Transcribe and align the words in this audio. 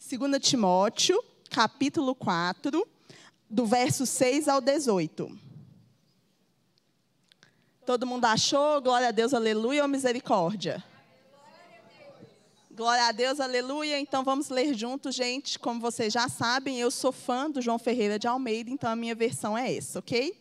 2 0.00 0.40
Timóteo, 0.40 1.22
capítulo 1.50 2.14
4, 2.14 2.88
do 3.50 3.66
verso 3.66 4.06
6 4.06 4.48
ao 4.48 4.58
18. 4.58 5.38
Todo 7.84 8.06
mundo 8.06 8.24
achou? 8.24 8.80
Glória 8.80 9.08
a 9.08 9.10
Deus, 9.10 9.34
aleluia 9.34 9.82
ou 9.82 9.88
misericórdia? 9.88 10.82
Glória 12.70 13.04
a 13.04 13.12
Deus, 13.12 13.40
aleluia. 13.40 14.00
Então 14.00 14.24
vamos 14.24 14.48
ler 14.48 14.72
juntos, 14.74 15.14
gente. 15.14 15.58
Como 15.58 15.78
vocês 15.78 16.10
já 16.10 16.30
sabem, 16.30 16.80
eu 16.80 16.90
sou 16.90 17.12
fã 17.12 17.50
do 17.50 17.60
João 17.60 17.78
Ferreira 17.78 18.18
de 18.18 18.26
Almeida, 18.26 18.70
então 18.70 18.90
a 18.90 18.96
minha 18.96 19.14
versão 19.14 19.56
é 19.56 19.76
essa, 19.76 19.98
ok? 19.98 20.34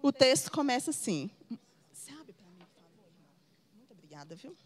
O 0.00 0.12
texto 0.12 0.52
começa 0.52 0.90
assim. 0.90 1.28
Você 1.92 2.12
abre 2.12 2.32
para 2.32 2.46
mim, 2.46 2.58
por 2.58 2.80
favor? 2.80 3.10
Muito 3.74 3.92
obrigada, 3.92 4.36
viu? 4.36 4.56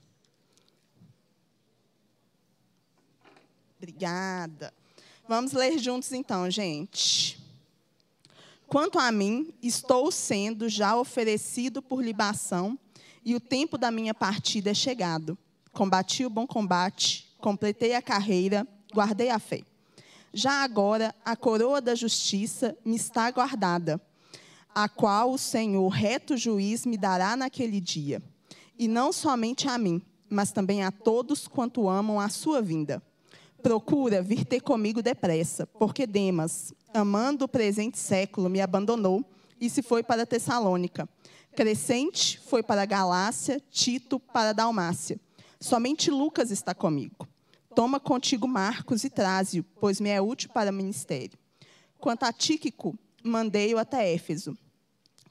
Obrigada. 3.80 4.74
Vamos 5.26 5.52
ler 5.52 5.78
juntos 5.78 6.12
então, 6.12 6.50
gente. 6.50 7.40
Quanto 8.66 8.98
a 8.98 9.10
mim, 9.10 9.54
estou 9.62 10.12
sendo 10.12 10.68
já 10.68 10.94
oferecido 10.94 11.80
por 11.80 12.04
libação, 12.04 12.78
e 13.24 13.34
o 13.34 13.40
tempo 13.40 13.78
da 13.78 13.90
minha 13.90 14.12
partida 14.12 14.68
é 14.68 14.74
chegado. 14.74 15.36
Combati 15.72 16.26
o 16.26 16.30
bom 16.30 16.46
combate, 16.46 17.26
completei 17.38 17.94
a 17.94 18.02
carreira, 18.02 18.68
guardei 18.92 19.30
a 19.30 19.38
fé. 19.38 19.62
Já 20.30 20.62
agora, 20.62 21.14
a 21.24 21.34
coroa 21.34 21.80
da 21.80 21.94
justiça 21.94 22.76
me 22.84 22.96
está 22.96 23.30
guardada, 23.30 23.98
a 24.74 24.90
qual 24.90 25.32
o 25.32 25.38
Senhor, 25.38 25.88
reto 25.88 26.36
juiz, 26.36 26.84
me 26.84 26.98
dará 26.98 27.34
naquele 27.34 27.80
dia. 27.80 28.22
E 28.78 28.86
não 28.86 29.10
somente 29.10 29.68
a 29.68 29.78
mim, 29.78 30.02
mas 30.28 30.52
também 30.52 30.82
a 30.82 30.92
todos 30.92 31.48
quanto 31.48 31.88
amam 31.88 32.20
a 32.20 32.28
sua 32.28 32.60
vinda. 32.60 33.02
Procura 33.62 34.22
vir 34.22 34.44
ter 34.44 34.60
comigo 34.60 35.02
depressa, 35.02 35.66
porque 35.66 36.06
Demas, 36.06 36.72
amando 36.94 37.44
o 37.44 37.48
presente 37.48 37.98
século, 37.98 38.48
me 38.48 38.60
abandonou 38.60 39.24
e 39.60 39.68
se 39.68 39.82
foi 39.82 40.02
para 40.02 40.26
Tessalônica. 40.26 41.08
Crescente 41.54 42.40
foi 42.40 42.62
para 42.62 42.86
Galácia, 42.86 43.60
Tito 43.70 44.18
para 44.18 44.52
Dalmácia. 44.52 45.20
Somente 45.60 46.10
Lucas 46.10 46.50
está 46.50 46.74
comigo. 46.74 47.28
Toma 47.74 48.00
contigo 48.00 48.48
Marcos 48.48 49.04
e 49.04 49.10
traze-o, 49.10 49.64
pois 49.78 50.00
me 50.00 50.08
é 50.08 50.20
útil 50.20 50.50
para 50.50 50.70
o 50.70 50.74
ministério. 50.74 51.38
Quanto 51.98 52.24
a 52.24 52.32
Tíquico, 52.32 52.98
mandei-o 53.22 53.78
até 53.78 54.12
Éfeso. 54.12 54.56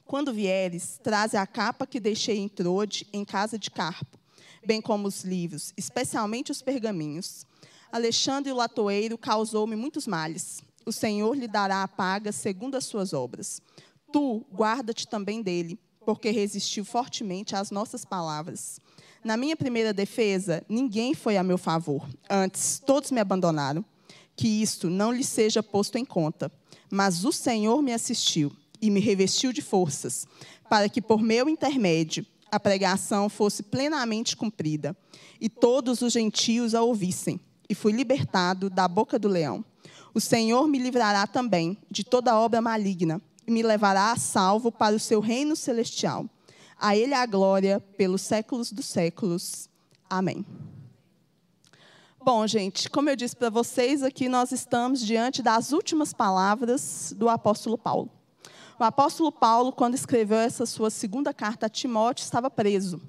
Quando 0.04 0.32
vieres, 0.32 0.98
traze 1.02 1.36
a 1.36 1.46
capa 1.46 1.86
que 1.86 2.00
deixei 2.00 2.38
em 2.38 2.48
Trode, 2.48 3.06
em 3.12 3.24
casa 3.24 3.58
de 3.58 3.70
Carpo, 3.70 4.18
bem 4.64 4.80
como 4.80 5.08
os 5.08 5.24
livros, 5.24 5.72
especialmente 5.76 6.52
os 6.52 6.62
pergaminhos. 6.62 7.44
Alexandre 7.92 8.52
o 8.52 8.56
latoeiro 8.56 9.18
causou-me 9.18 9.74
muitos 9.74 10.06
males. 10.06 10.62
O 10.86 10.92
Senhor 10.92 11.36
lhe 11.36 11.48
dará 11.48 11.82
a 11.82 11.88
paga 11.88 12.30
segundo 12.30 12.76
as 12.76 12.84
suas 12.84 13.12
obras. 13.12 13.60
Tu, 14.12 14.44
guarda-te 14.52 15.08
também 15.08 15.42
dele, 15.42 15.78
porque 16.06 16.30
resistiu 16.30 16.84
fortemente 16.84 17.56
às 17.56 17.70
nossas 17.70 18.04
palavras. 18.04 18.78
Na 19.24 19.36
minha 19.36 19.56
primeira 19.56 19.92
defesa, 19.92 20.64
ninguém 20.68 21.14
foi 21.14 21.36
a 21.36 21.42
meu 21.42 21.58
favor. 21.58 22.08
Antes, 22.28 22.80
todos 22.84 23.10
me 23.10 23.20
abandonaram. 23.20 23.84
Que 24.36 24.62
isto 24.62 24.88
não 24.88 25.12
lhe 25.12 25.24
seja 25.24 25.62
posto 25.62 25.98
em 25.98 26.04
conta. 26.04 26.50
Mas 26.90 27.24
o 27.24 27.32
Senhor 27.32 27.82
me 27.82 27.92
assistiu 27.92 28.52
e 28.80 28.88
me 28.88 29.00
revestiu 29.00 29.52
de 29.52 29.60
forças, 29.60 30.26
para 30.68 30.88
que 30.88 31.02
por 31.02 31.20
meu 31.20 31.48
intermédio 31.48 32.24
a 32.50 32.58
pregação 32.58 33.28
fosse 33.28 33.62
plenamente 33.62 34.36
cumprida 34.36 34.96
e 35.40 35.48
todos 35.48 36.00
os 36.02 36.12
gentios 36.12 36.74
a 36.74 36.82
ouvissem 36.82 37.38
e 37.70 37.74
fui 37.74 37.92
libertado 37.92 38.68
da 38.68 38.88
boca 38.88 39.16
do 39.16 39.28
leão. 39.28 39.64
O 40.12 40.20
Senhor 40.20 40.66
me 40.66 40.76
livrará 40.76 41.24
também 41.24 41.78
de 41.88 42.02
toda 42.02 42.36
obra 42.36 42.60
maligna 42.60 43.22
e 43.46 43.50
me 43.52 43.62
levará 43.62 44.10
a 44.10 44.16
salvo 44.16 44.72
para 44.72 44.96
o 44.96 44.98
seu 44.98 45.20
reino 45.20 45.54
celestial. 45.54 46.26
A 46.76 46.96
Ele 46.96 47.14
a 47.14 47.24
glória 47.24 47.78
pelos 47.96 48.22
séculos 48.22 48.72
dos 48.72 48.86
séculos. 48.86 49.68
Amém. 50.08 50.44
Bom, 52.22 52.44
gente, 52.44 52.90
como 52.90 53.08
eu 53.08 53.14
disse 53.14 53.36
para 53.36 53.48
vocês, 53.48 54.02
aqui 54.02 54.28
nós 54.28 54.50
estamos 54.50 55.00
diante 55.00 55.40
das 55.40 55.70
últimas 55.70 56.12
palavras 56.12 57.14
do 57.16 57.28
apóstolo 57.28 57.78
Paulo. 57.78 58.10
O 58.80 58.82
apóstolo 58.82 59.30
Paulo, 59.30 59.72
quando 59.72 59.94
escreveu 59.94 60.38
essa 60.38 60.66
sua 60.66 60.90
segunda 60.90 61.32
carta 61.32 61.66
a 61.66 61.68
Timóteo, 61.68 62.24
estava 62.24 62.50
preso. 62.50 63.00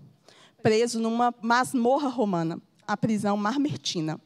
Preso 0.62 1.00
numa 1.00 1.34
masmorra 1.42 2.10
romana, 2.10 2.62
a 2.88 2.96
prisão 2.96 3.36
marmertina. 3.36 4.20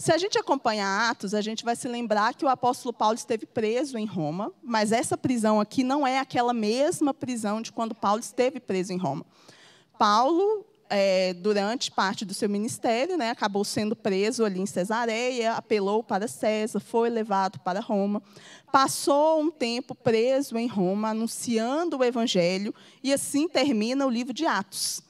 Se 0.00 0.10
a 0.10 0.16
gente 0.16 0.38
acompanhar 0.38 1.10
Atos, 1.10 1.34
a 1.34 1.42
gente 1.42 1.62
vai 1.62 1.76
se 1.76 1.86
lembrar 1.86 2.32
que 2.32 2.42
o 2.42 2.48
apóstolo 2.48 2.90
Paulo 2.90 3.16
esteve 3.16 3.44
preso 3.44 3.98
em 3.98 4.06
Roma, 4.06 4.50
mas 4.62 4.92
essa 4.92 5.14
prisão 5.14 5.60
aqui 5.60 5.84
não 5.84 6.06
é 6.06 6.18
aquela 6.18 6.54
mesma 6.54 7.12
prisão 7.12 7.60
de 7.60 7.70
quando 7.70 7.94
Paulo 7.94 8.18
esteve 8.18 8.60
preso 8.60 8.94
em 8.94 8.96
Roma. 8.96 9.26
Paulo, 9.98 10.64
é, 10.88 11.34
durante 11.34 11.90
parte 11.90 12.24
do 12.24 12.32
seu 12.32 12.48
ministério, 12.48 13.18
né, 13.18 13.28
acabou 13.28 13.62
sendo 13.62 13.94
preso 13.94 14.42
ali 14.42 14.58
em 14.58 14.64
Cesareia, 14.64 15.52
apelou 15.52 16.02
para 16.02 16.26
César, 16.26 16.80
foi 16.80 17.10
levado 17.10 17.58
para 17.60 17.78
Roma, 17.78 18.22
passou 18.72 19.38
um 19.38 19.50
tempo 19.50 19.94
preso 19.94 20.56
em 20.56 20.66
Roma, 20.66 21.10
anunciando 21.10 21.98
o 21.98 22.04
evangelho, 22.04 22.74
e 23.02 23.12
assim 23.12 23.46
termina 23.46 24.06
o 24.06 24.10
livro 24.10 24.32
de 24.32 24.46
Atos. 24.46 25.02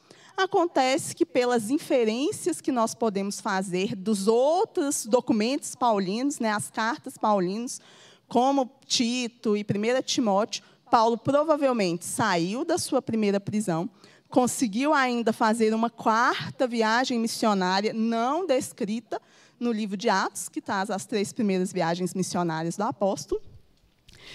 Acontece 0.43 1.15
que, 1.15 1.27
pelas 1.27 1.69
inferências 1.69 2.63
que 2.63 2.73
nós 2.73 2.95
podemos 2.95 3.41
fazer 3.41 3.95
dos 3.95 4.27
outros 4.27 5.05
documentos 5.05 5.75
paulinos, 5.75 6.39
né, 6.39 6.51
as 6.51 6.71
cartas 6.71 7.19
paulinas, 7.19 7.79
como 8.27 8.71
Tito 8.87 9.55
e 9.55 9.61
1 9.61 10.03
Timóteo, 10.03 10.65
Paulo 10.91 11.19
provavelmente 11.19 12.07
saiu 12.07 12.65
da 12.65 12.79
sua 12.79 13.03
primeira 13.03 13.39
prisão, 13.39 13.89
conseguiu 14.31 14.95
ainda 14.95 15.31
fazer 15.31 15.75
uma 15.75 15.91
quarta 15.91 16.67
viagem 16.67 17.19
missionária, 17.19 17.93
não 17.93 18.47
descrita 18.47 19.21
no 19.59 19.71
livro 19.71 19.95
de 19.95 20.09
Atos, 20.09 20.49
que 20.49 20.63
traz 20.63 20.91
as 20.91 21.05
três 21.05 21.35
primeiras 21.35 21.71
viagens 21.71 22.15
missionárias 22.15 22.79
do 22.79 22.83
apóstolo, 22.85 23.43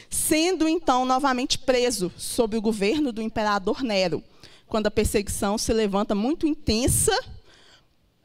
sendo 0.08 0.68
então 0.68 1.04
novamente 1.04 1.58
preso 1.58 2.14
sob 2.16 2.56
o 2.56 2.62
governo 2.62 3.12
do 3.12 3.24
imperador 3.24 3.82
Nero 3.82 4.24
quando 4.68 4.88
a 4.88 4.92
perseguição 4.92 5.58
se 5.58 5.72
levanta 5.74 6.16
muito 6.16 6.48
intensa 6.48 7.18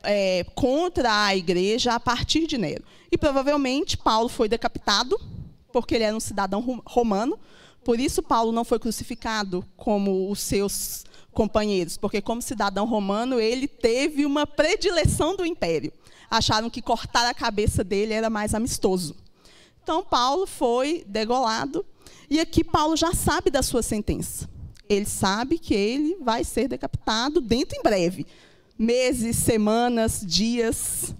é, 0.02 0.44
contra 0.54 1.26
a 1.26 1.36
igreja 1.36 1.94
a 1.94 2.00
partir 2.00 2.46
de 2.46 2.56
Nero. 2.56 2.84
E 3.10 3.18
provavelmente 3.18 3.96
Paulo 3.96 4.28
foi 4.28 4.48
decapitado, 4.48 5.20
porque 5.72 5.94
ele 5.94 6.04
era 6.04 6.16
um 6.16 6.20
cidadão 6.20 6.82
romano. 6.86 7.38
Por 7.84 7.98
isso, 7.98 8.22
Paulo 8.22 8.52
não 8.52 8.64
foi 8.64 8.78
crucificado 8.78 9.64
como 9.76 10.30
os 10.30 10.40
seus 10.40 11.04
companheiros, 11.32 11.96
porque, 11.96 12.20
como 12.20 12.42
cidadão 12.42 12.86
romano, 12.86 13.38
ele 13.38 13.68
teve 13.68 14.26
uma 14.26 14.46
predileção 14.46 15.36
do 15.36 15.46
império. 15.46 15.92
Acharam 16.30 16.68
que 16.68 16.82
cortar 16.82 17.28
a 17.28 17.34
cabeça 17.34 17.84
dele 17.84 18.12
era 18.12 18.28
mais 18.28 18.54
amistoso. 18.54 19.16
Então, 19.82 20.04
Paulo 20.04 20.46
foi 20.46 21.04
degolado, 21.06 21.84
e 22.28 22.38
aqui 22.38 22.62
Paulo 22.62 22.96
já 22.96 23.12
sabe 23.14 23.50
da 23.50 23.62
sua 23.62 23.82
sentença 23.82 24.48
ele 24.90 25.06
sabe 25.06 25.56
que 25.56 25.72
ele 25.72 26.16
vai 26.16 26.42
ser 26.42 26.66
decapitado 26.66 27.40
dentro 27.40 27.78
em 27.78 27.82
breve 27.82 28.26
meses, 28.76 29.36
semanas, 29.36 30.20
dias. 30.26 31.14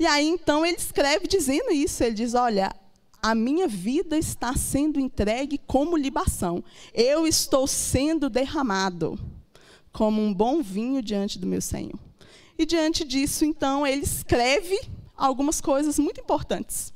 E 0.00 0.06
aí 0.06 0.26
então 0.26 0.66
ele 0.66 0.76
escreve 0.76 1.28
dizendo 1.28 1.70
isso, 1.70 2.02
ele 2.02 2.16
diz: 2.16 2.34
"Olha, 2.34 2.74
a 3.22 3.36
minha 3.36 3.68
vida 3.68 4.18
está 4.18 4.54
sendo 4.56 4.98
entregue 4.98 5.58
como 5.64 5.96
libação. 5.96 6.64
Eu 6.92 7.24
estou 7.24 7.68
sendo 7.68 8.28
derramado 8.28 9.16
como 9.92 10.20
um 10.20 10.34
bom 10.34 10.60
vinho 10.60 11.00
diante 11.00 11.38
do 11.38 11.46
meu 11.46 11.60
Senhor." 11.60 11.98
E 12.58 12.66
diante 12.66 13.04
disso, 13.04 13.44
então, 13.44 13.86
ele 13.86 14.02
escreve 14.02 14.76
algumas 15.16 15.60
coisas 15.60 15.96
muito 16.00 16.20
importantes 16.20 16.92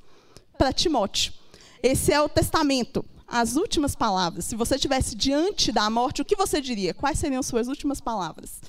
para 0.59 0.73
Timóteo. 0.73 1.33
Esse 1.81 2.13
é 2.13 2.21
o 2.21 2.29
testamento 2.29 3.05
as 3.27 3.57
últimas 3.57 3.95
palavras. 3.95 4.45
Se 4.45 4.57
você 4.57 4.75
estivesse 4.75 5.15
diante 5.15 5.73
da 5.73 5.89
morte, 5.89 6.23
o 6.23 6.25
que 6.25 6.37
você 6.37 6.61
diria? 6.61 6.95
Quais 6.95 7.19
seriam 7.19 7.43
suas 7.43 7.69
últimas 7.69 8.01
palavras? 8.01 8.61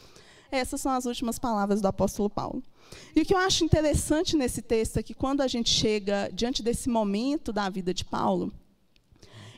Essas 0.52 0.82
são 0.82 0.92
as 0.92 1.06
últimas 1.06 1.40
palavras 1.40 1.82
do 1.82 1.88
apóstolo 1.88 2.30
Paulo. 2.30 2.64
E 3.16 3.22
o 3.22 3.26
que 3.26 3.34
eu 3.34 3.40
acho 3.40 3.64
interessante 3.64 4.36
nesse 4.36 4.62
texto 4.62 4.98
é 4.98 5.04
que 5.04 5.14
quando 5.14 5.42
a 5.42 5.48
gente 5.48 5.70
chega 5.70 6.30
diante 6.32 6.62
desse 6.62 6.90
momento 6.90 7.52
da 7.52 7.70
vida 7.70 7.94
de 7.94 8.06
Paulo, 8.06 8.52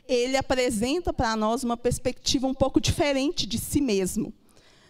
ele 0.08 0.36
apresenta 0.36 1.12
para 1.12 1.36
nós 1.36 1.64
uma 1.64 1.76
perspectiva 1.76 2.46
um 2.46 2.54
pouco 2.54 2.80
diferente 2.80 3.46
de 3.46 3.58
si 3.58 3.80
mesmo. 3.80 4.32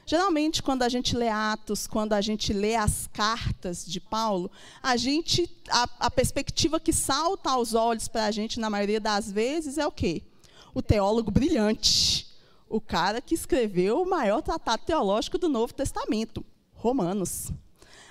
Geralmente, 0.09 0.63
quando 0.63 0.85
a 0.85 0.89
gente 0.89 1.17
lê 1.17 1.29
Atos, 1.29 1.89
quando 1.89 2.13
a 2.13 2.21
gente 2.21 2.53
lê 2.53 2.77
as 2.77 3.09
cartas 3.13 3.85
de 3.85 3.99
Paulo, 3.99 4.49
a 4.81 4.97
gente 4.97 5.51
a, 5.69 5.89
a 5.99 6.11
perspectiva 6.11 6.79
que 6.79 6.93
salta 6.93 7.51
aos 7.51 7.75
olhos 7.75 8.07
para 8.07 8.27
a 8.27 8.31
gente 8.31 8.61
na 8.61 8.71
maioria 8.71 9.01
das 9.01 9.33
vezes 9.33 9.79
é 9.79 9.85
o 9.85 9.91
quê? 9.91 10.23
O 10.73 10.81
teólogo 10.81 11.33
brilhante, 11.33 12.25
o 12.69 12.81
cara 12.81 13.21
que 13.21 13.35
escreveu 13.35 14.01
o 14.01 14.09
maior 14.09 14.43
tratado 14.43 14.85
teológico 14.87 15.39
do 15.39 15.49
Novo 15.49 15.75
Testamento, 15.75 16.45
Romanos. 16.75 17.51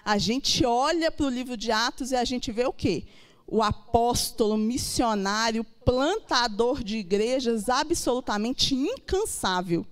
A 0.04 0.18
gente 0.18 0.66
olha 0.66 1.10
para 1.10 1.26
o 1.26 1.30
livro 1.30 1.56
de 1.56 1.72
Atos 1.72 2.12
e 2.12 2.18
a 2.18 2.26
gente 2.26 2.52
vê 2.52 2.66
o 2.66 2.74
quê? 2.74 3.06
O 3.48 3.64
apóstolo, 3.64 4.58
missionário, 4.58 5.64
plantador 5.64 6.84
de 6.84 6.98
igrejas, 6.98 7.70
absolutamente 7.70 8.76
incansável 8.76 9.86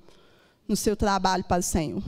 no 0.74 0.78
seu 0.78 0.96
trabalho 0.96 1.44
para 1.44 1.60
o 1.60 1.64
Senhor. 1.64 2.02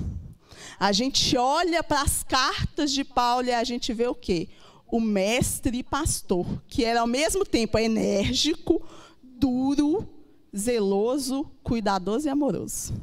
A 0.79 0.91
gente 0.91 1.37
olha 1.37 1.83
para 1.83 2.01
as 2.01 2.23
cartas 2.23 2.91
de 2.91 3.03
Paulo 3.03 3.45
e 3.45 3.53
a 3.53 3.63
gente 3.63 3.93
vê 3.93 4.07
o 4.07 4.15
quê? 4.15 4.49
O 4.87 4.99
mestre 4.99 5.77
e 5.77 5.83
pastor, 5.83 6.47
que 6.67 6.83
era 6.83 7.01
ao 7.01 7.07
mesmo 7.07 7.45
tempo 7.45 7.77
enérgico, 7.77 8.81
duro, 9.21 10.09
zeloso, 10.57 11.45
cuidadoso 11.63 12.25
e 12.27 12.29
amoroso. 12.29 12.95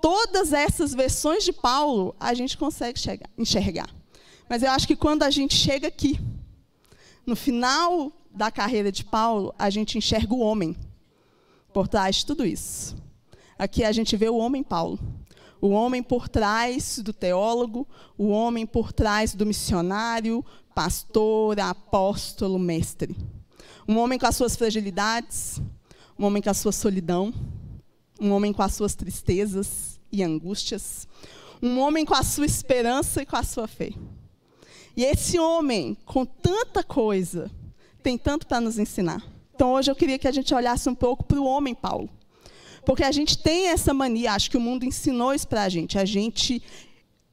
Todas 0.00 0.52
essas 0.52 0.92
versões 0.92 1.44
de 1.44 1.52
Paulo 1.52 2.12
a 2.18 2.34
gente 2.34 2.58
consegue 2.58 2.98
enxergar. 3.38 3.88
Mas 4.48 4.64
eu 4.64 4.70
acho 4.72 4.88
que 4.88 4.96
quando 4.96 5.22
a 5.22 5.30
gente 5.30 5.54
chega 5.54 5.86
aqui, 5.86 6.18
no 7.24 7.36
final 7.36 8.10
da 8.32 8.50
carreira 8.50 8.90
de 8.90 9.04
Paulo, 9.04 9.54
a 9.56 9.70
gente 9.70 9.96
enxerga 9.96 10.34
o 10.34 10.40
homem 10.40 10.76
por 11.72 11.86
trás 11.86 12.16
de 12.16 12.26
tudo 12.26 12.44
isso. 12.44 13.00
Aqui 13.62 13.84
a 13.84 13.92
gente 13.92 14.16
vê 14.16 14.28
o 14.28 14.38
homem 14.38 14.60
Paulo. 14.60 14.98
O 15.60 15.68
homem 15.68 16.02
por 16.02 16.28
trás 16.28 16.98
do 16.98 17.12
teólogo, 17.12 17.86
o 18.18 18.26
homem 18.26 18.66
por 18.66 18.92
trás 18.92 19.36
do 19.36 19.46
missionário, 19.46 20.44
pastor, 20.74 21.60
apóstolo, 21.60 22.58
mestre. 22.58 23.16
Um 23.86 23.98
homem 23.98 24.18
com 24.18 24.26
as 24.26 24.34
suas 24.34 24.56
fragilidades, 24.56 25.62
um 26.18 26.24
homem 26.24 26.42
com 26.42 26.50
a 26.50 26.54
sua 26.54 26.72
solidão, 26.72 27.32
um 28.20 28.32
homem 28.32 28.52
com 28.52 28.62
as 28.64 28.74
suas 28.74 28.96
tristezas 28.96 30.00
e 30.10 30.24
angústias, 30.24 31.06
um 31.62 31.78
homem 31.78 32.04
com 32.04 32.16
a 32.16 32.24
sua 32.24 32.46
esperança 32.46 33.22
e 33.22 33.26
com 33.26 33.36
a 33.36 33.44
sua 33.44 33.68
fé. 33.68 33.92
E 34.96 35.04
esse 35.04 35.38
homem, 35.38 35.96
com 36.04 36.24
tanta 36.24 36.82
coisa, 36.82 37.48
tem 38.02 38.18
tanto 38.18 38.44
para 38.44 38.60
nos 38.60 38.76
ensinar. 38.76 39.24
Então 39.54 39.74
hoje 39.74 39.88
eu 39.88 39.94
queria 39.94 40.18
que 40.18 40.26
a 40.26 40.32
gente 40.32 40.52
olhasse 40.52 40.88
um 40.88 40.96
pouco 40.96 41.22
para 41.22 41.40
o 41.40 41.46
homem 41.46 41.76
Paulo. 41.76 42.10
Porque 42.84 43.04
a 43.04 43.12
gente 43.12 43.38
tem 43.38 43.68
essa 43.68 43.94
mania, 43.94 44.32
acho 44.32 44.50
que 44.50 44.56
o 44.56 44.60
mundo 44.60 44.84
ensinou 44.84 45.32
isso 45.32 45.46
para 45.46 45.62
a 45.62 45.68
gente. 45.68 45.98
A 45.98 46.04
gente 46.04 46.62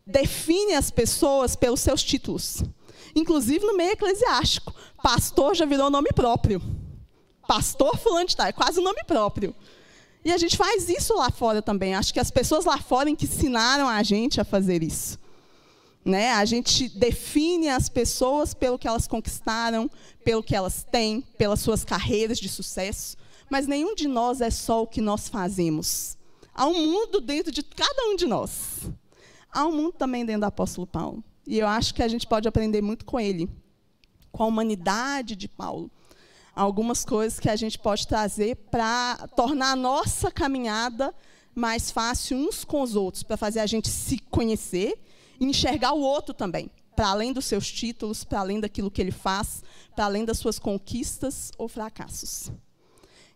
define 0.06 0.74
as 0.74 0.92
pessoas 0.92 1.56
pelos 1.56 1.80
seus 1.80 2.04
títulos. 2.04 2.64
Inclusive 3.16 3.66
no 3.66 3.76
meio 3.76 3.92
eclesiástico. 3.92 4.74
Pastor 5.02 5.56
já 5.56 5.66
virou 5.66 5.90
nome 5.90 6.10
próprio. 6.14 6.62
Pastor 7.48 7.98
fulano 7.98 8.28
de 8.28 8.36
tal, 8.36 8.46
é 8.46 8.52
quase 8.52 8.80
o 8.80 8.84
nome 8.84 9.04
próprio. 9.06 9.56
E 10.24 10.32
a 10.32 10.38
gente 10.38 10.58
faz 10.58 10.90
isso 10.90 11.16
lá 11.16 11.32
fora 11.32 11.62
também. 11.62 11.96
Acho 11.96 12.14
que 12.14 12.20
as 12.20 12.30
pessoas 12.30 12.66
lá 12.66 12.78
fora 12.78 13.14
que 13.16 13.26
ensinaram 13.26 13.88
a 13.88 14.04
gente 14.04 14.40
a 14.40 14.44
fazer 14.44 14.84
isso. 14.84 15.18
Né? 16.04 16.32
A 16.32 16.46
gente 16.46 16.90
define 16.90 17.70
as 17.70 17.90
pessoas 17.90 18.54
pelo 18.54 18.78
que 18.78 18.88
elas 18.88 19.08
conquistaram, 19.08 19.90
pelo 20.24 20.44
que 20.44 20.56
elas 20.56 20.86
têm, 20.92 21.22
pelas 21.38 21.60
suas 21.60 21.84
carreiras 21.84 22.38
de 22.38 22.50
sucesso. 22.50 23.18
Mas 23.50 23.68
nenhum 23.68 23.96
de 23.96 24.08
nós 24.08 24.42
é 24.42 24.50
só 24.50 24.84
o 24.84 24.88
que 24.88 25.02
nós 25.02 25.28
fazemos. 25.28 26.18
Há 26.54 26.68
um 26.68 26.86
mundo 26.86 27.20
dentro 27.22 27.52
de 27.52 27.64
cada 27.64 28.04
um 28.10 28.16
de 28.16 28.26
nós. 28.26 28.90
Há 29.52 29.66
um 29.66 29.76
mundo 29.76 29.94
também 29.94 30.26
dentro 30.26 30.42
do 30.42 30.46
apóstolo 30.46 30.86
Paulo. 30.86 31.24
E 31.48 31.58
eu 31.58 31.68
acho 31.68 31.94
que 31.94 32.04
a 32.04 32.08
gente 32.08 32.28
pode 32.28 32.48
aprender 32.48 32.82
muito 32.82 33.06
com 33.06 33.20
ele, 33.20 33.50
com 34.32 34.44
a 34.44 34.46
humanidade 34.46 35.36
de 35.36 35.48
Paulo. 35.48 35.90
Algumas 36.56 37.04
coisas 37.04 37.40
que 37.40 37.50
a 37.50 37.56
gente 37.56 37.80
pode 37.80 38.08
trazer 38.08 38.56
para 38.70 39.28
tornar 39.36 39.72
a 39.72 39.76
nossa 39.76 40.30
caminhada 40.30 41.14
mais 41.56 41.90
fácil 41.90 42.38
uns 42.38 42.64
com 42.64 42.82
os 42.82 42.96
outros, 42.96 43.24
para 43.24 43.38
fazer 43.38 43.60
a 43.60 43.66
gente 43.66 43.90
se 43.90 44.20
conhecer 44.20 45.00
e 45.40 45.46
enxergar 45.46 45.94
o 45.94 46.02
outro 46.02 46.34
também, 46.34 46.70
para 46.96 47.08
além 47.08 47.34
dos 47.34 47.46
seus 47.46 47.72
títulos, 47.72 48.24
para 48.24 48.40
além 48.40 48.60
daquilo 48.60 48.92
que 48.92 49.02
ele 49.02 49.12
faz, 49.12 49.64
para 49.96 50.06
além 50.06 50.26
das 50.26 50.38
suas 50.38 50.60
conquistas 50.60 51.52
ou 51.58 51.68
fracassos. 51.68 52.52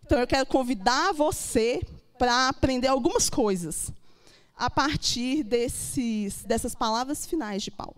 Então 0.06 0.20
eu 0.20 0.28
quero 0.28 0.46
convidar 0.46 1.14
você 1.14 1.82
para 2.18 2.50
aprender 2.50 2.88
algumas 2.88 3.30
coisas 3.30 3.92
a 4.56 4.70
partir 4.70 5.44
desses, 5.44 6.44
dessas 6.44 6.76
palavras 6.76 7.26
finais 7.26 7.64
de 7.64 7.72
Paulo. 7.72 7.96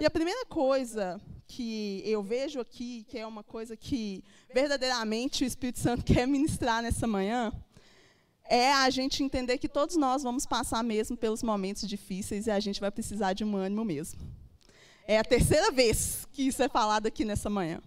E 0.00 0.06
a 0.06 0.10
primeira 0.10 0.46
coisa 0.46 1.20
que 1.46 2.02
eu 2.06 2.22
vejo 2.22 2.58
aqui, 2.58 3.04
que 3.08 3.18
é 3.18 3.26
uma 3.26 3.42
coisa 3.42 3.76
que 3.76 4.24
verdadeiramente 4.52 5.44
o 5.44 5.46
Espírito 5.46 5.78
Santo 5.78 6.04
quer 6.10 6.26
ministrar 6.26 6.82
nessa 6.82 7.06
manhã, 7.06 7.52
é 8.44 8.72
a 8.72 8.88
gente 8.90 9.22
entender 9.22 9.58
que 9.58 9.68
todos 9.68 9.96
nós 9.96 10.22
vamos 10.22 10.46
passar 10.46 10.82
mesmo 10.82 11.16
pelos 11.16 11.42
momentos 11.42 11.86
difíceis 11.86 12.46
e 12.46 12.50
a 12.50 12.58
gente 12.58 12.80
vai 12.80 12.90
precisar 12.90 13.34
de 13.34 13.44
um 13.44 13.56
ânimo 13.56 13.84
mesmo. 13.84 14.20
É 15.06 15.18
a 15.18 15.24
terceira 15.24 15.70
vez 15.70 16.26
que 16.32 16.42
isso 16.42 16.62
é 16.62 16.68
falado 16.68 17.06
aqui 17.06 17.24
nessa 17.24 17.50
manhã. 17.50 17.80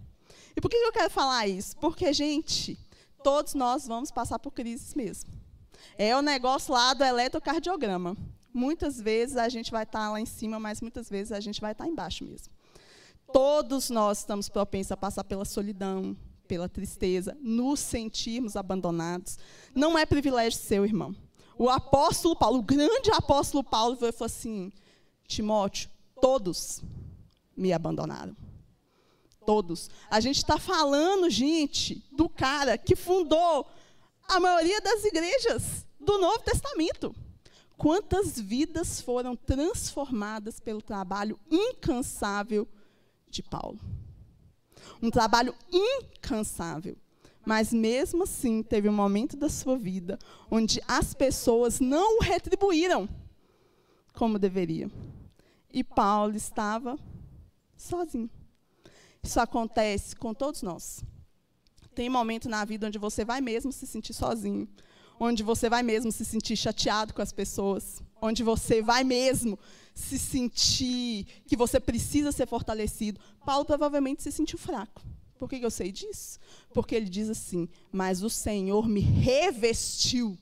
E 0.56 0.62
por 0.62 0.70
que 0.70 0.78
eu 0.78 0.92
quero 0.92 1.10
falar 1.10 1.48
isso? 1.48 1.76
Porque, 1.78 2.14
gente, 2.14 2.78
todos 3.24 3.54
nós 3.54 3.88
vamos 3.88 4.12
passar 4.12 4.38
por 4.38 4.52
crises 4.52 4.94
mesmo. 4.94 5.32
É 5.98 6.16
o 6.16 6.22
negócio 6.22 6.74
lá 6.74 6.94
do 6.94 7.04
eletrocardiograma. 7.04 8.16
Muitas 8.54 9.00
vezes 9.00 9.38
a 9.38 9.50
gente 9.50 9.72
vai 9.72 9.84
estar 9.84 10.12
lá 10.12 10.20
em 10.20 10.26
cima, 10.26 10.60
mas 10.60 10.82
muitas 10.82 11.10
vezes 11.10 11.32
a 11.32 11.40
gente 11.40 11.60
vai 11.60 11.72
estar 11.72 11.88
embaixo 11.88 12.24
mesmo. 12.24 12.54
Todos 13.32 13.90
nós 13.90 14.20
estamos 14.20 14.50
propensos 14.50 14.92
a 14.92 14.98
passar 14.98 15.24
pela 15.24 15.46
solidão, 15.46 16.16
pela 16.48 16.70
tristeza, 16.70 17.36
nos 17.42 17.80
sentirmos 17.80 18.56
abandonados. 18.56 19.40
Não 19.74 19.98
é 19.98 20.06
privilégio 20.06 20.60
seu, 20.60 20.86
irmão. 20.86 21.16
O 21.58 21.70
apóstolo 21.70 22.36
Paulo, 22.36 22.60
o 22.60 22.64
grande 22.64 23.10
apóstolo 23.12 23.64
Paulo, 23.64 23.96
falou 23.96 24.14
assim: 24.22 24.72
Timóteo, 25.28 25.90
todos 26.22 26.84
me 27.56 27.72
abandonaram 27.72 28.36
todos. 29.46 29.90
A 30.10 30.20
gente 30.20 30.38
está 30.38 30.58
falando, 30.58 31.30
gente, 31.30 32.04
do 32.12 32.28
cara 32.30 32.78
que 32.78 32.96
fundou 32.96 33.68
a 34.28 34.40
maioria 34.40 34.80
das 34.82 35.04
igrejas 35.06 35.86
do 36.00 36.18
Novo 36.18 36.40
Testamento. 36.40 37.16
Quantas 37.78 38.40
vidas 38.40 39.02
foram 39.02 39.36
transformadas 39.36 40.60
pelo 40.60 40.82
trabalho 40.82 41.40
incansável 41.52 42.68
de 43.30 43.44
Paulo? 43.44 43.80
Um 45.02 45.10
trabalho 45.10 45.54
incansável. 45.72 46.96
Mas 47.46 47.74
mesmo 47.74 48.24
assim, 48.24 48.64
teve 48.64 48.88
um 48.88 48.94
momento 48.94 49.36
da 49.36 49.50
sua 49.50 49.78
vida 49.78 50.18
onde 50.50 50.82
as 50.88 51.14
pessoas 51.14 51.80
não 51.80 52.20
o 52.20 52.22
retribuíram 52.22 53.10
como 54.14 54.40
deveria. 54.40 54.90
E 55.72 55.84
Paulo 55.84 56.36
estava 56.36 56.98
sozinho. 57.76 58.30
Isso 59.24 59.40
acontece 59.40 60.18
com 60.18 60.34
todos 60.34 60.62
nós. 60.62 61.02
Tem 61.96 62.10
momento 62.10 62.50
na 62.50 62.66
vida 62.66 62.88
onde 62.88 63.00
você 63.00 63.24
vai 63.24 63.40
mesmo 63.40 63.72
se 63.72 63.88
sentir 63.88 64.14
sozinho, 64.14 64.68
onde 65.18 65.42
você 65.42 65.70
vai 65.70 65.82
mesmo 65.82 66.12
se 66.12 66.26
sentir 66.26 66.58
chateado 66.58 67.14
com 67.14 67.22
as 67.22 67.32
pessoas, 67.32 68.04
onde 68.22 68.44
você 68.44 68.82
vai 68.82 69.04
mesmo 69.04 69.58
se 69.96 70.20
sentir 70.20 71.26
que 71.48 71.56
você 71.56 71.80
precisa 71.80 72.34
ser 72.34 72.48
fortalecido. 72.48 73.20
Paulo 73.46 73.64
provavelmente 73.64 74.22
se 74.22 74.32
sentiu 74.32 74.60
fraco. 74.60 75.02
Por 75.38 75.50
que 75.50 75.64
eu 75.64 75.72
sei 75.72 75.92
disso? 75.92 76.38
Porque 76.74 76.94
ele 76.94 77.10
diz 77.10 77.30
assim: 77.30 77.70
Mas 77.92 78.24
o 78.24 78.30
Senhor 78.30 78.88
me 78.90 79.00
revestiu 79.00 80.38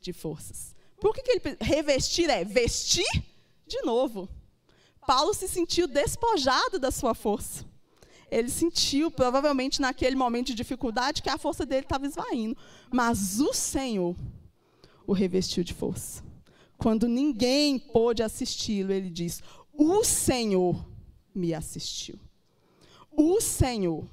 de 0.00 0.12
forças. 0.12 0.74
Por 1.00 1.14
que, 1.14 1.22
que 1.22 1.30
ele 1.30 1.56
revestir 1.60 2.28
é 2.30 2.44
vestir 2.44 3.06
de 3.66 3.80
novo? 3.82 4.28
Paulo 5.06 5.32
se 5.34 5.46
sentiu 5.46 5.86
despojado 5.86 6.80
da 6.80 6.90
sua 6.90 7.14
força 7.14 7.64
ele 8.30 8.50
sentiu, 8.50 9.10
provavelmente 9.10 9.80
naquele 9.80 10.16
momento 10.16 10.48
de 10.48 10.54
dificuldade, 10.54 11.22
que 11.22 11.30
a 11.30 11.38
força 11.38 11.64
dele 11.64 11.82
estava 11.82 12.06
esvaindo. 12.06 12.56
Mas 12.90 13.40
o 13.40 13.52
Senhor 13.52 14.16
o 15.06 15.12
revestiu 15.12 15.62
de 15.62 15.72
força. 15.72 16.24
Quando 16.76 17.08
ninguém 17.08 17.78
pôde 17.78 18.22
assisti-lo, 18.22 18.92
ele 18.92 19.08
diz: 19.08 19.42
O 19.72 20.02
Senhor 20.04 20.86
me 21.34 21.54
assistiu. 21.54 22.18
O 23.12 23.40
Senhor 23.40 24.06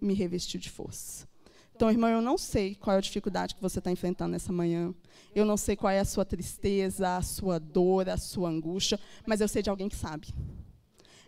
me 0.00 0.14
revestiu 0.14 0.60
de 0.60 0.70
força. 0.70 1.26
Então, 1.74 1.90
irmão, 1.90 2.08
eu 2.08 2.22
não 2.22 2.38
sei 2.38 2.74
qual 2.74 2.94
é 2.94 2.98
a 2.98 3.02
dificuldade 3.02 3.54
que 3.54 3.60
você 3.60 3.80
está 3.80 3.90
enfrentando 3.90 4.32
nessa 4.32 4.50
manhã. 4.50 4.94
Eu 5.34 5.44
não 5.44 5.58
sei 5.58 5.76
qual 5.76 5.90
é 5.90 6.00
a 6.00 6.06
sua 6.06 6.24
tristeza, 6.24 7.18
a 7.18 7.22
sua 7.22 7.58
dor, 7.58 8.08
a 8.08 8.16
sua 8.16 8.48
angústia, 8.48 8.98
mas 9.26 9.42
eu 9.42 9.48
sei 9.48 9.62
de 9.62 9.68
alguém 9.68 9.88
que 9.88 9.96
sabe. 9.96 10.28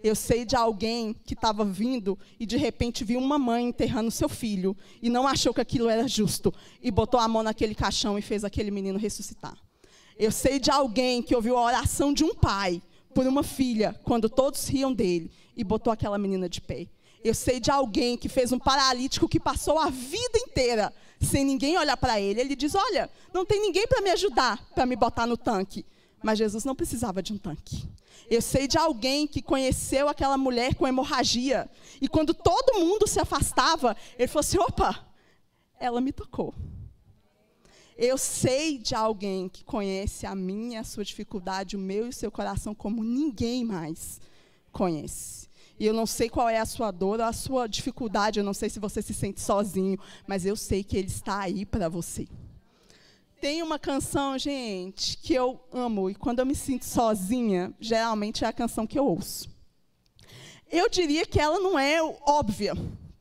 Eu 0.02 0.14
sei 0.14 0.45
de 0.45 0.55
alguém 0.55 1.14
que 1.25 1.35
estava 1.35 1.64
vindo 1.64 2.19
e 2.38 2.47
de 2.47 2.57
repente 2.57 3.05
viu 3.05 3.19
uma 3.19 3.38
mãe 3.38 3.67
enterrando 3.67 4.11
seu 4.11 4.28
filho 4.28 4.76
e 5.02 5.11
não 5.11 5.26
achou 5.26 5.52
que 5.52 5.61
aquilo 5.61 5.88
era 5.88 6.07
justo 6.07 6.52
e 6.83 6.90
botou 6.90 7.19
a 7.19 7.26
mão 7.26 7.43
naquele 7.43 7.75
caixão 7.75 8.19
e 8.19 8.23
fez 8.23 8.45
aquele 8.45 8.71
menino 8.71 8.99
ressuscitar. 8.99 9.57
Eu 10.19 10.33
sei 10.33 10.59
de 10.59 10.71
alguém 10.71 11.23
que 11.23 11.35
ouviu 11.35 11.57
a 11.57 11.62
oração 11.62 12.12
de 12.12 12.25
um 12.25 12.35
pai 12.35 12.83
por 13.14 13.26
uma 13.26 13.43
filha 13.43 13.99
quando 14.05 14.28
todos 14.28 14.67
riam 14.69 14.93
dele 14.93 15.31
e 15.57 15.64
botou 15.64 15.93
aquela 15.93 16.19
menina 16.19 16.49
de 16.49 16.61
pé. 16.61 16.87
Eu 17.23 17.35
sei 17.35 17.59
de 17.59 17.71
alguém 17.71 18.17
que 18.17 18.28
fez 18.28 18.52
um 18.52 18.59
paralítico 18.59 19.28
que 19.28 19.40
passou 19.40 19.78
a 19.78 19.90
vida 19.90 20.38
inteira 20.38 20.93
sem 21.21 21.45
ninguém 21.45 21.76
olhar 21.76 21.97
para 21.97 22.21
ele. 22.21 22.40
Ele 22.40 22.55
diz: 22.55 22.75
Olha, 22.75 23.11
não 23.35 23.45
tem 23.45 23.61
ninguém 23.61 23.87
para 23.87 24.00
me 24.00 24.11
ajudar, 24.11 24.64
para 24.75 24.87
me 24.87 24.95
botar 24.95 25.26
no 25.26 25.37
tanque. 25.37 25.85
Mas 26.23 26.39
Jesus 26.39 26.65
não 26.65 26.75
precisava 26.75 27.23
de 27.23 27.33
um 27.33 27.39
tanque. 27.39 27.89
Eu 28.29 28.43
sei 28.43 28.67
de 28.67 28.77
alguém 28.77 29.27
que 29.27 29.41
conheceu 29.41 30.09
aquela 30.09 30.37
mulher 30.37 30.75
com 30.75 30.87
hemorragia. 30.87 31.71
E 32.01 32.09
quando 32.09 32.35
todo 32.35 32.81
mundo 32.81 33.07
se 33.07 33.21
afastava, 33.21 33.97
ele 34.19 34.29
falou 34.29 34.41
assim: 34.41 34.59
opa, 34.59 35.07
ela 35.79 36.01
me 36.01 36.13
tocou. 36.13 36.55
Eu 37.97 38.17
sei 38.17 38.79
de 38.79 38.95
alguém 38.95 39.49
que 39.49 39.65
conhece 39.65 40.25
a 40.25 40.35
minha, 40.35 40.81
a 40.81 40.85
sua 40.85 41.05
dificuldade, 41.05 41.77
o 41.77 41.81
meu 41.81 42.07
e 42.07 42.11
o 42.11 42.13
seu 42.13 42.31
coração 42.31 42.75
como 42.75 43.03
ninguém 43.03 43.65
mais 43.65 44.21
conhece. 44.71 45.49
E 45.81 45.87
eu 45.87 45.95
não 45.95 46.07
sei 46.07 46.29
qual 46.29 46.49
é 46.49 46.59
a 46.59 46.67
sua 46.67 46.91
dor, 46.91 47.21
a 47.21 47.33
sua 47.33 47.69
dificuldade, 47.69 48.39
eu 48.39 48.45
não 48.45 48.55
sei 48.55 48.69
se 48.69 48.81
você 48.81 49.01
se 49.01 49.15
sente 49.15 49.41
sozinho, 49.41 49.99
mas 50.27 50.45
eu 50.45 50.57
sei 50.57 50.83
que 50.83 50.97
ele 50.97 51.09
está 51.09 51.41
aí 51.41 51.65
para 51.65 51.89
você. 51.89 52.27
Tem 53.40 53.62
uma 53.62 53.78
canção, 53.78 54.37
gente, 54.38 55.16
que 55.18 55.33
eu 55.33 55.61
amo, 55.73 56.11
e 56.11 56.14
quando 56.14 56.40
eu 56.40 56.47
me 56.47 56.54
sinto 56.54 56.85
sozinha, 56.85 57.73
geralmente 57.78 58.45
é 58.45 58.49
a 58.49 58.52
canção 58.52 58.87
que 58.87 58.99
eu 58.99 59.07
ouço. 59.07 59.49
Eu 60.71 60.88
diria 60.88 61.25
que 61.25 61.40
ela 61.40 61.59
não 61.61 61.78
é 61.78 62.02
óbvia, 62.02 62.75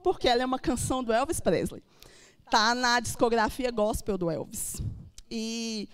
porque 0.04 0.28
ela 0.28 0.42
é 0.42 0.46
uma 0.46 0.60
canção 0.60 1.04
do 1.04 1.14
Elvis 1.14 1.40
Presley 1.40 1.82
tá 2.50 2.74
na 2.74 3.00
discografia 3.00 3.72
gospel 3.72 4.18
do 4.18 4.30
Elvis. 4.30 4.82
E 5.30 5.90